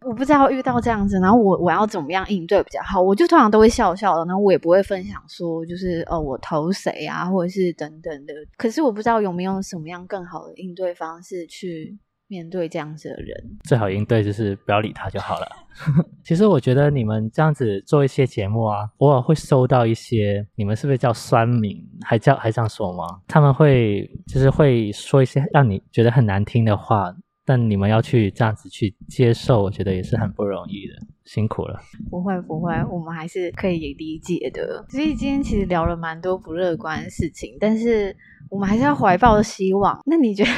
[0.00, 3.00] 我不知道遇到这样子，然后我我要怎么样应对比较好？
[3.00, 8.34] 我就通常都会笑笑的，然后我也不会分享说就是哦我投谁啊，或者是等等的。
[8.58, 11.96] 可是我不知道有没有什么样更好的应对方式去
[12.34, 13.28] 面对这样子的人。
[13.62, 15.46] 最好应对就是不要理他就好了。
[16.24, 21.80] 其实我觉得你们这样子做一些节目啊，偶尔会收到一些，你们是不是叫酸民？
[22.04, 23.04] 还叫还这样说吗？
[23.28, 27.14] 他们会就是会说一些让你觉得很难听的话。
[27.46, 30.94] 但你们要去这样子去接受，我觉得也是很不容易的，
[31.26, 31.78] 辛苦了。
[32.10, 34.82] 不会不会，我们还是可以理解的。
[34.88, 38.16] 所以今天其实聊了蛮多不乐观的事情，但是。
[38.54, 39.98] 我们还是要怀抱希望。
[40.06, 40.50] 那你觉得，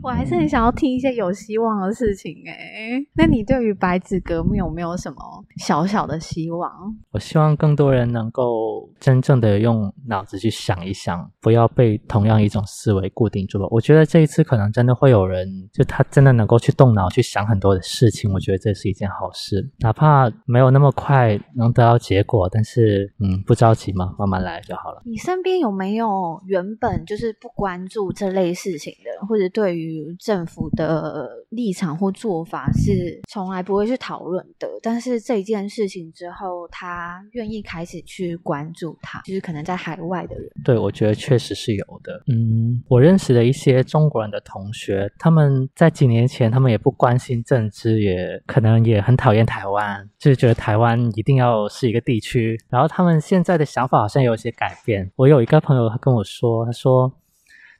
[0.00, 3.04] 我还是很想要听一些有希望的事情诶。
[3.14, 5.16] 那你对于白纸革命有没有什么
[5.56, 6.70] 小小的希望？
[7.10, 13.66] 我希望更多人能够真正的用脑子去想一想，不要被同样一种思维固定住了。
[13.72, 18.32] 我觉得这一次可能真的会有人，就他真的能够去动脑去想很多的事情。
[18.32, 25.02] 我觉得这是一件好事，哪怕没有那么快能得到结果，但是嗯，不着急嘛，慢慢来就好了。
[25.04, 27.07] 你身边有没有原本？
[27.08, 34.68] 就是不关注这类事情的，或者对于政府的立场或做法是从来不会去讨论的。
[34.82, 40.50] 但是这件事情之后，他愿意开始去关注他，就是可能在海外的人。
[40.62, 42.22] 对，我觉得确实是有的。
[42.26, 52.58] 嗯，我认识的一些中国人的同学，他们在几年前，他们也不关心政治，也可能也很讨厌台湾，就是觉得台湾一定要是一个地区。
[52.68, 55.10] 然后他们现在的想法好像有些改变。
[55.16, 56.97] 我有一个朋友，他跟我说，他说。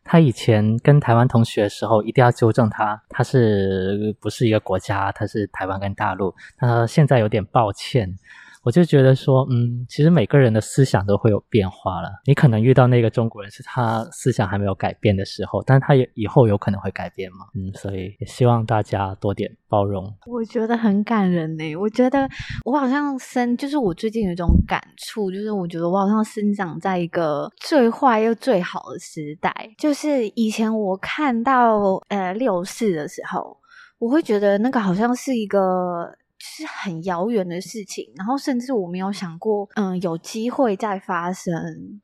[0.05, 5.13] 他以前跟台湾同学的时候，一定要纠正他，他是不是一个国家？
[5.13, 6.35] 他是台湾跟大陆。
[6.57, 8.17] 他现在有点抱歉。
[8.65, 12.09] 我就觉得说，嗯，其实每个人的思想都会有变化了。
[12.27, 17.47] 你可能遇到那个中国人是他思想还没有改变的时候，但他也以后有可能会改变嘛。
[17.55, 20.13] 嗯，所以也希望大家多点包容。
[20.27, 21.77] 我觉得很感人呢。
[21.77, 22.29] 我觉得
[22.65, 29.53] 我好像生，就是我最近有一种感触，就是我觉得我好像生长在一个最坏又最好的时代。
[29.79, 31.79] 就是以前我看到
[32.09, 33.57] 呃六四的时候，
[33.99, 36.13] 我会觉得那个好像是一个。
[36.39, 41.53] 是很遥远的事情，然后甚至我没有想过，嗯，有机会再发生，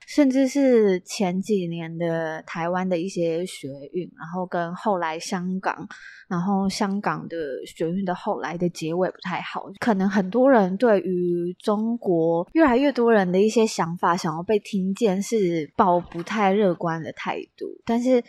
[0.06, 5.86] 甚至是前几年的台湾的一些学运，然后跟后来香港，
[6.28, 18.22] 然后香港的学运的后来的结尾不太好，可能很多人对于中国越来越多人的一些想法想要被听见，是抱不太乐观的态度，但是。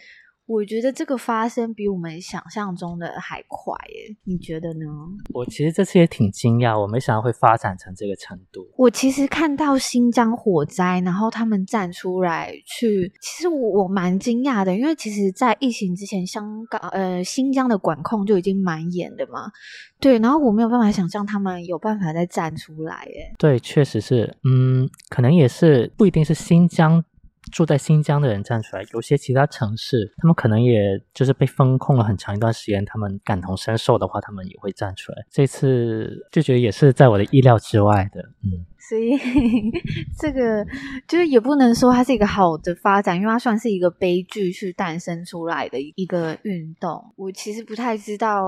[0.47, 4.85] 我觉得这个发生比我们想象中的还快耶，你觉得呢？
[5.33, 8.67] 我其实这次也挺惊讶，我没想到会发展成这个程度。
[8.77, 19.51] 我其实看到新疆火灾，然后他们站出来去，其实我我蛮惊讶的，因为其实，在疫情之前，香港呃新疆的管控就已经蛮严的嘛。
[19.99, 23.33] 对，然后我没有办法想象他们有办法再站出来耶。
[23.39, 27.03] 对，确实是，嗯，可能也是不一定是新疆。
[27.51, 35.25] 住在新疆的人站出来，有些其他城市，他们可能也就是被封控了很长一段时间，他们感同身受的话，他们也会站出来。
[35.29, 38.65] 这次就觉得也是在我的意料之外的，嗯。
[38.87, 39.17] 所以
[40.19, 40.63] 这个
[41.07, 47.03] 就是也不能说它是一个好的发展，因为它算是一个悲剧去诞生出来的一个运动。
[47.15, 48.43] 我其实不太知道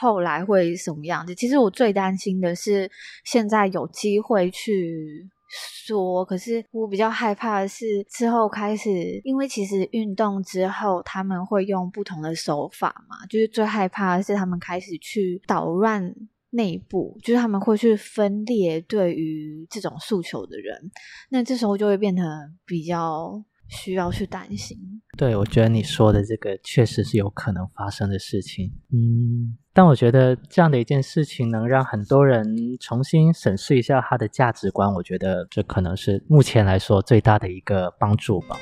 [0.00, 1.34] 后来会什么样子。
[1.34, 2.88] 其实我最担心的是
[3.24, 5.28] 现在有机会去。
[5.50, 16.14] 说，可是我比较害怕的是之后开始，因为其实运动之后他们会用不同的手法嘛，就是最害怕的是他们开始去捣乱
[16.50, 20.90] 内部，就是他们会去分裂对于这种诉求的人，
[21.28, 22.22] 那这时候就会变得
[22.64, 24.76] 比较需要去担心。
[25.16, 28.72] 对，我觉得你说的这个确实是有可能发生的事情。
[28.92, 32.44] 嗯，但我觉得这样的一件事情能让很多人
[32.78, 38.58] 重新审视一下他的价值观，我觉得这可能是目前来说最大的一个帮助吧。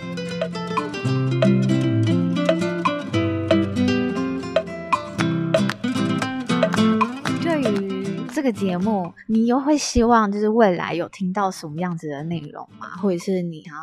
[8.51, 12.89] 个节目，你又会希望就是未来有听到什么样子的内容吗？
[13.01, 13.83] 或者是你想要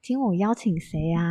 [0.00, 1.22] 听我邀请谁啊？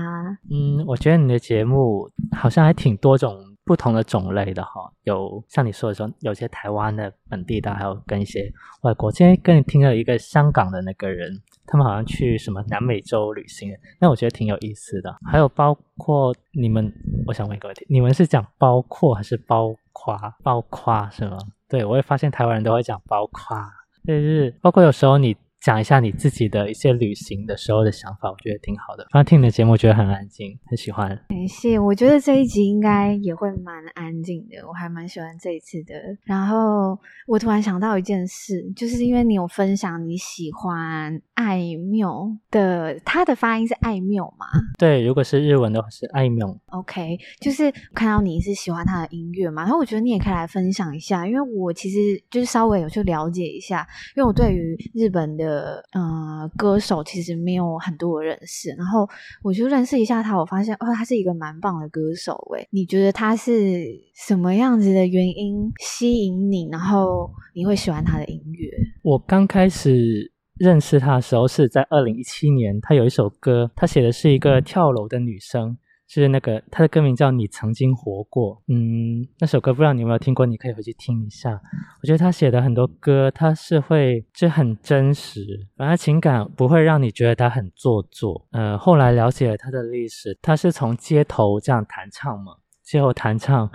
[0.51, 8.51] 嗯，我觉得你的节目好像还挺多种不同的种类的哈，有像你说的说，有些台湾的本地的，还有跟一些
[8.81, 9.09] 外国。
[9.09, 11.31] 今天跟你听了一个香港的那个人，
[11.65, 15.15] 他们好像去什么南美洲旅行，那我觉得挺有意思的。
[15.25, 16.91] 还有包括你们，
[17.25, 20.17] 我想问一个问题，你们是讲包括还是包括？
[20.43, 21.37] 包括是吗？
[21.67, 23.57] 对，我会发现台湾人都会讲包括，
[24.05, 25.35] 就是包括有时候你。
[25.65, 29.03] 讲一下你自己的一些旅行的时候的想法，我觉得挺好的。
[29.09, 31.07] 刚刚听你的节目，觉得很安静，很喜欢。
[31.27, 35.95] 感谢，我觉得这一集应该也会蛮安静的，我还蛮喜欢这一次的。
[36.25, 36.95] 然后
[37.25, 44.45] 我突然想到一件事，就是因为你有分享你喜欢爱缪的，他的发音是爱缪吗？
[44.77, 46.55] 对，如果是日文的话是爱缪。
[46.67, 55.54] OK，就是看到你是喜欢他的音乐嘛，然后我觉得你也可以来分享一下，因为我其实就是稍微有去了解一下，因为我对于日本的。
[55.55, 59.07] 呃，呃，歌手其实没有很多人认识，然后
[59.43, 62.33] 我就认识一下他，我发现哦，他是一个蛮棒的歌手。
[62.57, 68.69] 诶，你觉得他是什么样子的原因吸引你，然后你会喜欢他的音乐？
[69.03, 75.77] 我刚开始认识他的时候是在二零一七年，他有一首歌，他写的是一个跳楼的女生。
[76.07, 78.55] 是那个，他的歌名叫《你曾经活过》。
[78.67, 81.59] 嗯，那首歌不知道你有没有听过，你可以回去听一下。
[82.01, 88.47] 我觉得他写的很多歌，他是会就很真实，反正情感不会让你觉得他很做作。
[88.51, 92.53] 呃，后来了解了他的历史，他是从街头这样弹唱嘛，
[92.83, 93.69] 街头弹唱。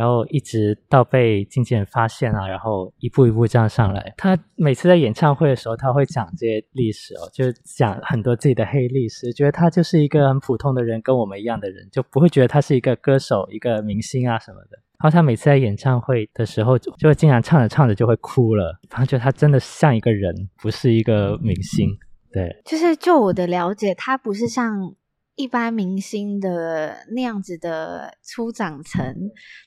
[0.00, 4.14] 然后一直到被经纪人发现啊，然后一步一步这样上来。
[4.16, 9.30] 他每次在演唱会的时候，他会讲这些历史哦，就是讲很多自己的黑历史。
[9.34, 14.78] 觉得他就是一个很普通的人，跟我们一样的人，就不会觉得他是一个歌手、一个明星啊什么的。
[14.98, 18.80] 然后他每次在演唱会的时候，就会经常唱着唱着就会哭了。
[18.90, 21.90] 然后觉得他真的像一个人，不是一个明星。
[22.32, 24.94] 对，就是就我的了解，他不是像。
[25.40, 29.02] 一般明星的那样子的初长成，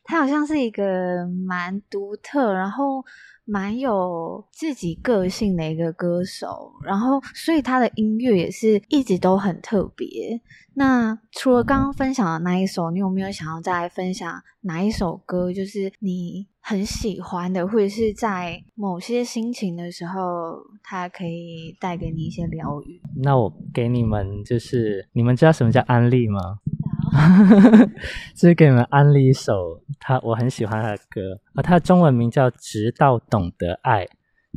[0.04, 3.04] 他好像是一个蛮独特，然后
[3.46, 10.40] 蛮有自己个性的一个歌手，然后所以他的音乐也是一直都很特别。
[10.76, 15.54] 那除了刚刚分享的那一首，你有没有想要再分享哪一首歌？
[15.54, 23.00] 就是你很喜欢的，或者是在某些心情的时候，它可以带给你一些疗愈。
[23.18, 26.60] 那我给你们，就是你们知道什么叫安利吗？
[28.35, 34.05] 就是给你们安利一首他我很喜欢他的歌啊，他的中文名叫《直到懂得爱》。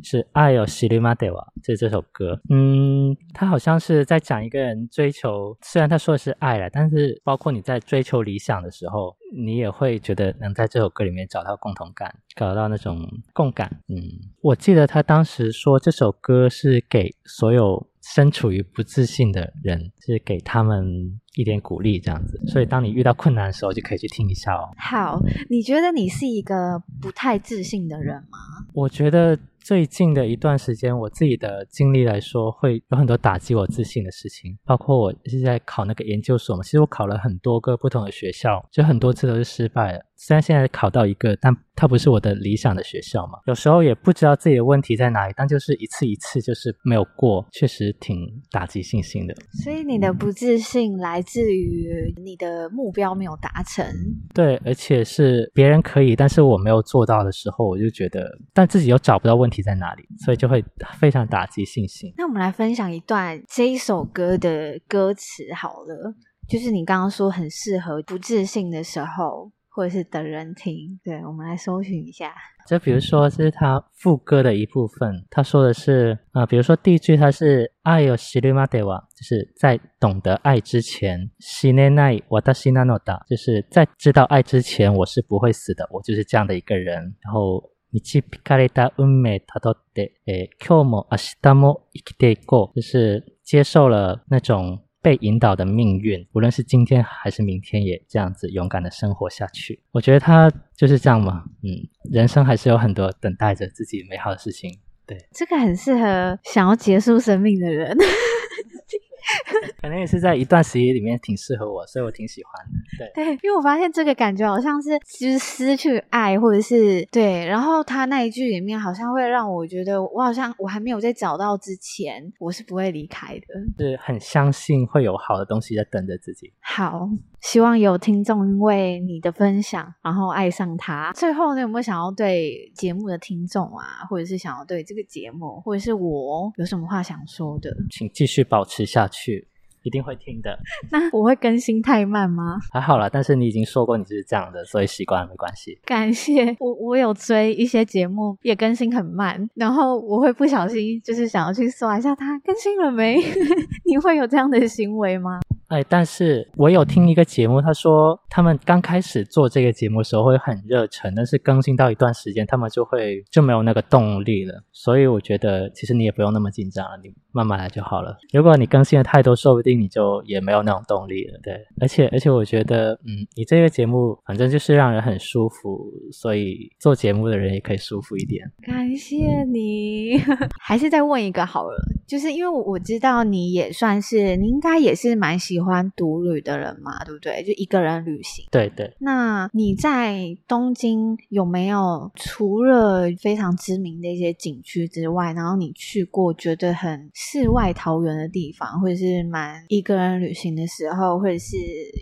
[0.02, 2.40] 是爱を知るまでは，就是这首歌。
[2.48, 13.70] 嗯，他好像是在讲一个人追求，虽然他说的是爱了，但是包括你在追求理想的时候，你也会觉得能在这首歌里面找到共同感，找到那种共感。
[13.88, 14.02] 嗯，
[14.40, 22.41] 我记得他当时说这首歌是给所有 身处于不自信的人，是给他们一点鼓励这样子。
[22.47, 24.69] 所以当你遇到困难的时候，就可以去听一下哦。
[24.77, 28.37] 好，你觉得你是一个不太自信的人吗？
[28.73, 29.37] 我觉得。
[29.59, 36.63] 最近的一段时间，我自己的经历来说，会有很多打击我自信的事情，包括我是在考那个研究所嘛。
[36.63, 39.99] 其实我考了很多个不同的学校，就很多次都是失败了。
[40.17, 43.39] 虽然现在考到一个，但它不是我的理想的学校嘛。
[43.45, 48.17] 有时候也不知道自己的问题在哪里，但就是一次一次就是没有过，确实挺
[48.51, 49.35] 打击信心的。
[49.63, 53.85] 所以你的不自信来自于你的目标没有达成。
[54.33, 60.65] 对，而且是别人可以，但是我没有做到的时候，我就觉得，但自己又找不到问题在哪里，所以就会
[60.99, 62.11] 非常打击信心。
[62.17, 66.15] 那我们来分享一段这一首歌的歌词好了，
[66.49, 69.51] 就是你刚刚说很适合不自信的时候。
[69.76, 72.34] 或者是等人听，对，我们来搜寻一下。
[72.68, 87.16] 就比如说，这是他副歌的一部分，他说的是啊、呃，比如说第一句他是爱を知るまでは，就是在懂得爱之前，死ねない私なのだ，就是在知道爱之前，我是不会死的，我就是这样的一个人。
[87.22, 94.80] 然后导かれた运命たどって、えー、今日も明日も生きていこう，就是接受了那种。
[95.07, 99.81] 被引导的命运，无论是今天还是明天，也这样子勇敢的生活下去。
[99.93, 101.71] 我觉得他就是这样嘛，嗯，
[102.11, 104.69] 人生还是有很多等待着自己美好的事情。
[105.05, 107.95] 对，这个很适合想要结束生命的人。
[109.81, 113.13] 可能也是在一段时间里面挺适合我，所以我挺喜欢的。
[113.13, 123.45] 对，对，因为我发现这个感觉好像是就是失去爱，或者是对，然后他那一句里面好像会让我觉得，我好像我还没有在找到之前，我是不会离开的，
[123.77, 126.51] 是很相信会有好的东西在等着自己。
[126.59, 127.09] 好，
[127.41, 131.11] 希望有听众因为你的分享，然后爱上他。
[131.13, 137.75] 最后呢，有没有想要对节目的听众啊，或者是想要对这个节目，或者是我有什么话想说的？
[137.91, 139.47] 请继续保持下去。
[139.83, 140.59] 一定会听的。
[140.91, 142.57] 那我会更新太慢吗？
[142.73, 145.79] 还好啦，但是你已经说过你是这样的，所以习惯了没关系。
[145.85, 153.15] 感谢我，我有追一些节目，也更新很慢，然后我会不小心就是想要去刷一下它更新了没？
[153.85, 155.39] 你会有这样的行为吗？
[155.67, 164.63] 哎，但是我有听一个节目，他说他们刚开始做这个节目的时候会很热忱，但是更新到一段时间，他们就会就没有那个动力了。
[164.71, 168.17] 所以我觉得其实你也不用那么紧张了，你慢慢来就好了。
[168.31, 171.37] 如果你更新的太多，说不定你就也没有那种动力了。
[171.43, 178.49] 对，而且而且我觉得，嗯，你这个节目反正就是让人很舒服，所以做节目的人也可以舒服一点。
[178.61, 180.17] 感谢你，
[180.63, 181.77] 还是再问一个好了，
[182.07, 185.56] 就是因为我知道你也算是，你应该也是蛮喜。
[185.57, 187.43] 喜欢独旅的人嘛，对不对？
[187.43, 188.45] 就一个人旅行。
[188.51, 188.95] 对对。
[188.99, 201.57] 那你在东京有没有除了非常知名的一些景区之外，然后你去过觉得很世外桃源的地方，或者是蛮一个人旅行的时候，或者是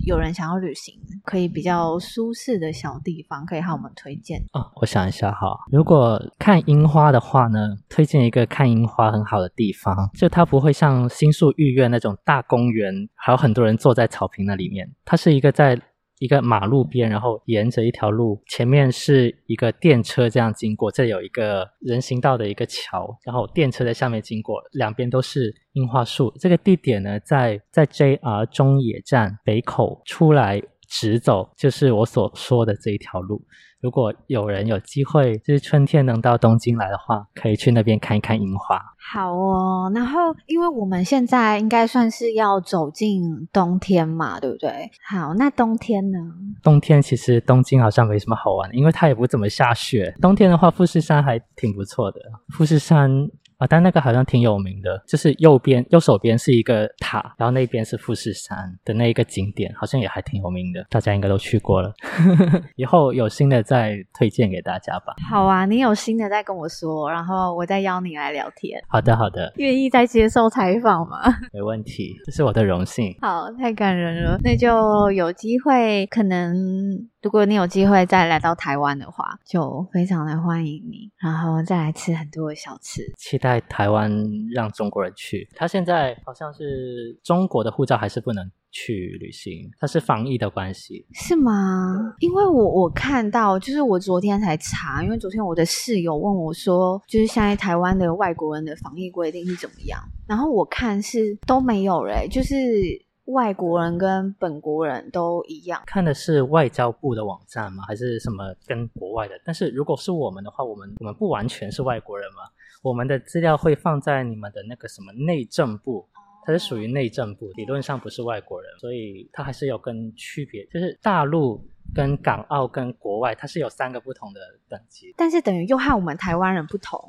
[0.06, 4.38] 有人想要旅行可以比较舒适的小地方，可以和我们推荐？
[4.52, 15.80] 哦，我想一下哈，如果看樱花的话呢，推荐一个看樱花很好的地方，就它不会像新宿御苑那种大公园，还有很多人坐在草坪那里面，它是一个在
[16.18, 26.34] 一个马路边，然后沿着一条路，前面是一个电车这样经过，这有一个人行道的一个桥，然后电车在下面经过，两边都是樱花树。
[26.40, 33.42] 这个地点呢，在在 JR 中野站北口出来直走，就是我所说的这一条路。
[33.82, 38.82] 如果有人有机会，就是春天能到东京来的话，可以去那边看一看樱花。
[39.12, 43.22] 好哦，然后因为我们现在应该算是要走进
[43.54, 44.90] 冬天嘛，对不对？
[45.08, 46.18] 好，那冬天呢？
[46.64, 50.16] 冬天其实东京好像没什么好玩的，因为它也不怎么下雪。
[50.20, 52.20] 冬天的话，富士山还挺不错的。
[52.58, 53.30] 富士山。
[53.58, 61.94] 啊，但那个好像挺有名的，就是右边右手边是一个塔，然后那边是富士山的那一个景点，好像也还挺有名的，大家应该都去过了。
[62.76, 65.16] 以后有新的再推荐给大家吧。
[65.30, 68.82] 好啊，你有新的再跟我说，然后我再邀你来聊天。
[68.88, 69.54] 好的，好的。
[69.58, 71.20] 愿意再接受采访吗？
[71.54, 73.16] 没问题，这是我的荣幸。
[73.22, 77.08] 好，太感人了，那就有机会可能。
[77.26, 83.02] 如果你有机会再来到台湾的话，就非常的欢迎你，然后再来吃很多的小吃。
[83.18, 84.16] 期待台湾
[84.54, 85.50] 让中国人去。
[85.56, 92.14] 他现在好像是中国的护照还是不能去旅行，他是防疫的关系，是吗？
[92.20, 100.00] 因为我我看到，就是我昨天才查，因为昨天我的室友问我说，就是现在台湾的外国人的防疫规定是怎么样？
[100.28, 103.04] 然后我看是都没有嘞，就是。
[103.26, 107.84] 外国人跟本国人都一样，看的是外交部的网站吗？
[107.88, 109.34] 还是什么跟国外的？
[109.44, 112.44] 但是如果是我们的话，我们我们不完全是外国人嘛？
[112.84, 116.08] 我们的资料会放在你们的那个什么内政部，
[116.44, 124.40] 它是属于内政部，理论上不是外国人，所以它还是有跟区别，就是大陆跟港澳跟国外，它是有三个不同的
[124.70, 127.00] 等级，但是等于又和我们台湾人不同。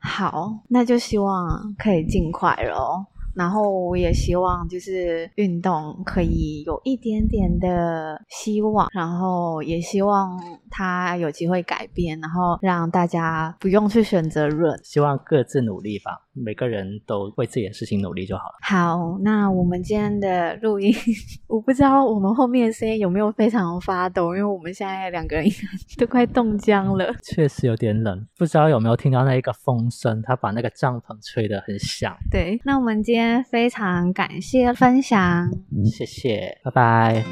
[0.00, 3.06] 好，那就希望可以尽快了。
[3.34, 10.38] 然后我也希望，就是运动可以有一点点的希望，然后也希望
[10.70, 18.54] 它有机会改变，然后让大家不用去选择润，希望各自努力吧，每个人都为自己的事情努力就好了。
[18.62, 20.92] 好，那我们今天的录音，
[21.46, 25.46] 我不知道我们后面的声音有没有非常发抖，因为我们现在两个人
[25.96, 32.12] 都快冻僵了，确实有点冷，不知道有没有听到那一个风声，它把那个帐篷吹得很响。
[32.30, 33.19] 对，那我们今天。
[33.50, 35.50] 非常感谢分享，
[35.84, 37.24] 谢谢，拜拜。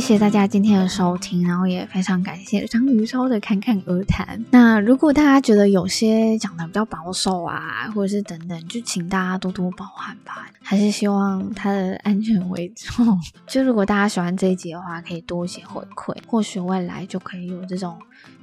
[0.00, 4.44] 谢谢大家今天的收听，然后也非常感谢章鱼烧的侃侃而谈。
[4.52, 10.48] 那如果大家觉得有些讲的比较保守啊，或者是等等，就请大家多多包涵吧。
[10.62, 13.20] 还是希望他的安全为重。
[13.48, 17.98] 就如果大家喜欢这一集的话，可以多一些回馈，或许未来就可以有这种。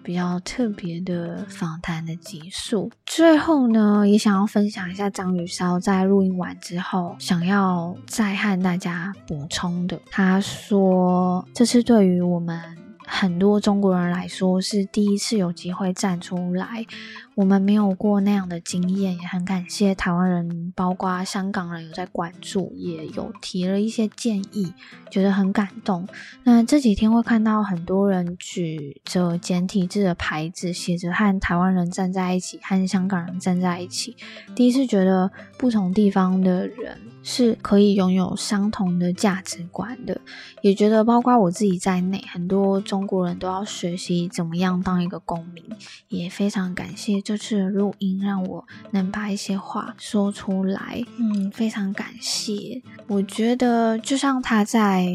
[0.05, 9.99] 比较特别的访谈的集数，最后呢，也想要分享一下张雨潇在录音完之后想要再和大家补充的。
[10.11, 12.61] 他说，这次对于我们
[13.07, 16.85] 很多中国人来说是第一次有机会站出来。
[17.35, 24.73] 我们没有过那样的经验，也很感谢台湾人，包括香港人有在关注，也有提了一些建议，
[25.11, 26.07] 觉得很感动。
[26.45, 34.15] 那这几天会看到很多人举着简体字的牌子，写着“和台湾人站在一起，和香港人站在一起”。
[34.55, 40.21] 第一次觉得不同地方的人是可以拥有相同的价值观的，
[40.61, 45.61] 也觉得包括我自己在内，很多中国人都要学习怎么样当一个公民，
[46.07, 47.24] 也非常感谢。
[47.25, 52.79] 这次的录音让我能把一些话说出来，嗯，非常感谢。
[53.07, 55.07] 我觉得就像他在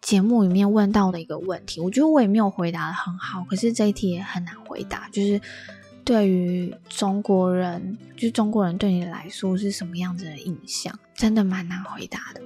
[0.00, 5.06] 节目里面问到的一个问题，我觉得我也没有回答得很好，可是这一题也很难回答。
[5.10, 5.38] 就是
[6.04, 12.40] 对于中国人，就是中国人对你来说是什么样子的印象，真的蛮难回答的。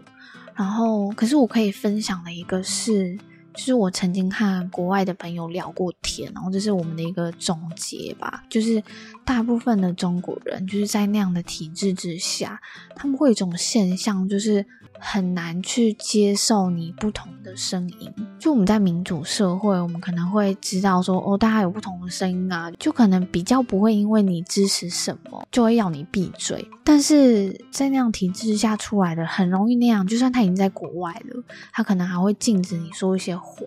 [0.56, 3.16] 然后，可是我可以分享的一个是。
[3.54, 8.44] 就是我曾经看国外的朋友聊过天，然后这是我们的一个总结吧。
[8.48, 8.82] 就是
[9.24, 12.60] 大部分的中国人，就是在那样的体制之下，
[12.96, 14.66] 他们会有一种现象，就是。
[15.04, 18.14] 很难去接受你不同的声音。
[18.38, 26.66] 就我们在民主社会，我们可能会知道说，哦，大家有不同的声音啊，就可能比较不会因为你支持什么，就会要你闭嘴。
[26.84, 30.06] 但是在那样体制下出来的，很容易那样。
[30.06, 31.42] 就算他已经在国外了，
[31.72, 33.64] 他可能还会禁止你说一些话，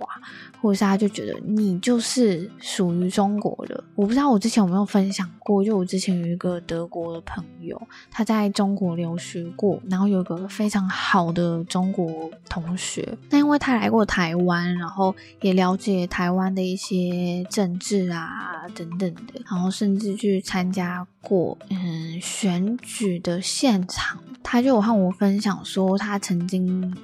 [0.66, 3.84] 或是他就觉得你就是属于中国的。
[3.94, 7.80] 我不知道我之前有没有分享过，就我之前有一个德国的朋友，
[8.10, 11.36] 他在中国留学过，然后有一个非常好。
[11.36, 26.96] 的中国同学，那因为他来过台湾，然后也了解台湾的一些政治啊等等的，然后甚至去参加过嗯选举的现场，他就有和我分享说，他曾经。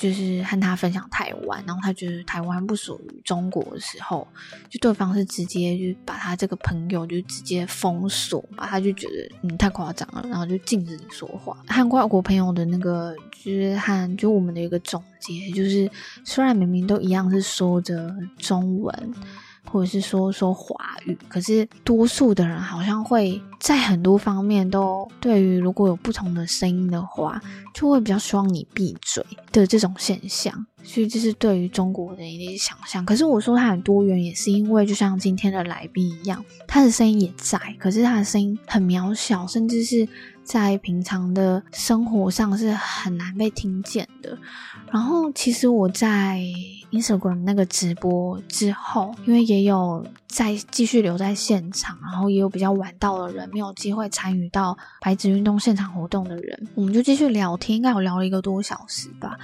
[0.00, 4.26] 就是和他分享台湾，然后他觉得台湾不属于中国的时候，
[4.70, 11.54] 就对方是直接就把他这个朋友就直接封锁嘛，他就觉得嗯太夸张了，然后就禁止你说话。
[11.68, 15.90] 和外国朋友的那个就是和就我们的一个总结，就是
[16.24, 19.14] 虽然明明都一样是说着中文。
[19.64, 20.74] 或者是说说华
[21.04, 27.40] 语，可是多数的人好像会在很多方面都对于如果有不同的声音的话，
[27.74, 30.66] 就会比较希望你闭嘴的这种现象。
[30.82, 33.04] 所以这是对于中国人的一些想象。
[33.04, 40.08] 可是我说他很多元，也是因为就像今天的来宾一样，他的声音也在，可是他的声音很渺小，甚至是
[40.42, 44.36] 在平常的生活上是很难被听见的。
[44.90, 46.42] 然后其实我在
[46.90, 59.38] Instagram 那个直播之后，因为也有在继续留在现场，然后也有比较晚到的人没有机会参与到白纸运动现场活动的人，我们就继续聊天，应该有聊了一个多小时吧。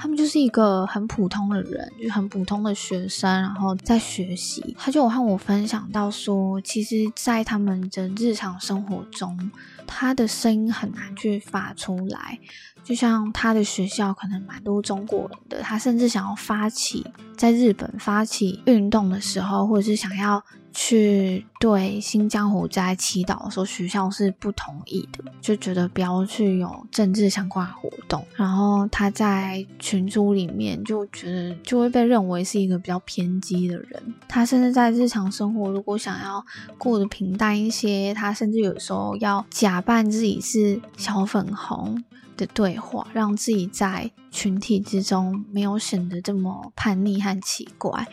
[0.00, 4.76] 他们就是一个很普通的人，就很普通的学生，然后在学习。
[4.78, 9.50] 他就和我分享到说，其实，在他们的日常生活中，
[9.86, 12.38] 他的声音很难去发出来。
[12.84, 17.04] 就像他的学校可能蛮多中国人的，他甚至想要发起
[17.36, 20.42] 在日本发起运动的时候，或者是想要。
[20.80, 28.24] 去对新疆火灾祈祷的时候，学校是不同意的，就觉得不要去有政治相关活动。
[28.36, 34.14] 然后他在群组里面就觉得就会被认为是一个比较偏激的人。
[34.28, 36.46] 他甚至在日常生活如果想要
[36.78, 42.00] 过得平淡一些，他甚至有时候要假扮自己是小粉红
[42.38, 48.06] 的对话，让自己在群体之中没有显得这么叛逆和奇怪。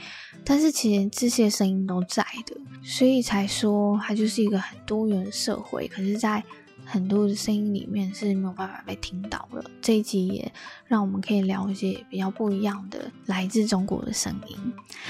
[0.44, 5.88] 但是其实这些声音都在的，所以才说它就是一个很多元社会。
[5.88, 6.44] 可是，在
[6.88, 9.64] 很多的声音里面是没有办法被听到的。
[9.82, 10.52] 这一集也
[10.86, 14.56] 让我们可以了解比较不一样的来自中国的声音。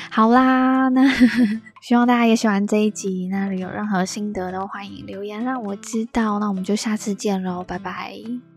[0.09, 1.05] 好啦，那
[1.83, 3.27] 希望大家也喜欢这一集。
[3.27, 6.39] 那有任何心得都欢迎留言让我知道。
[6.39, 8.54] 那我们就下次见喽，拜拜。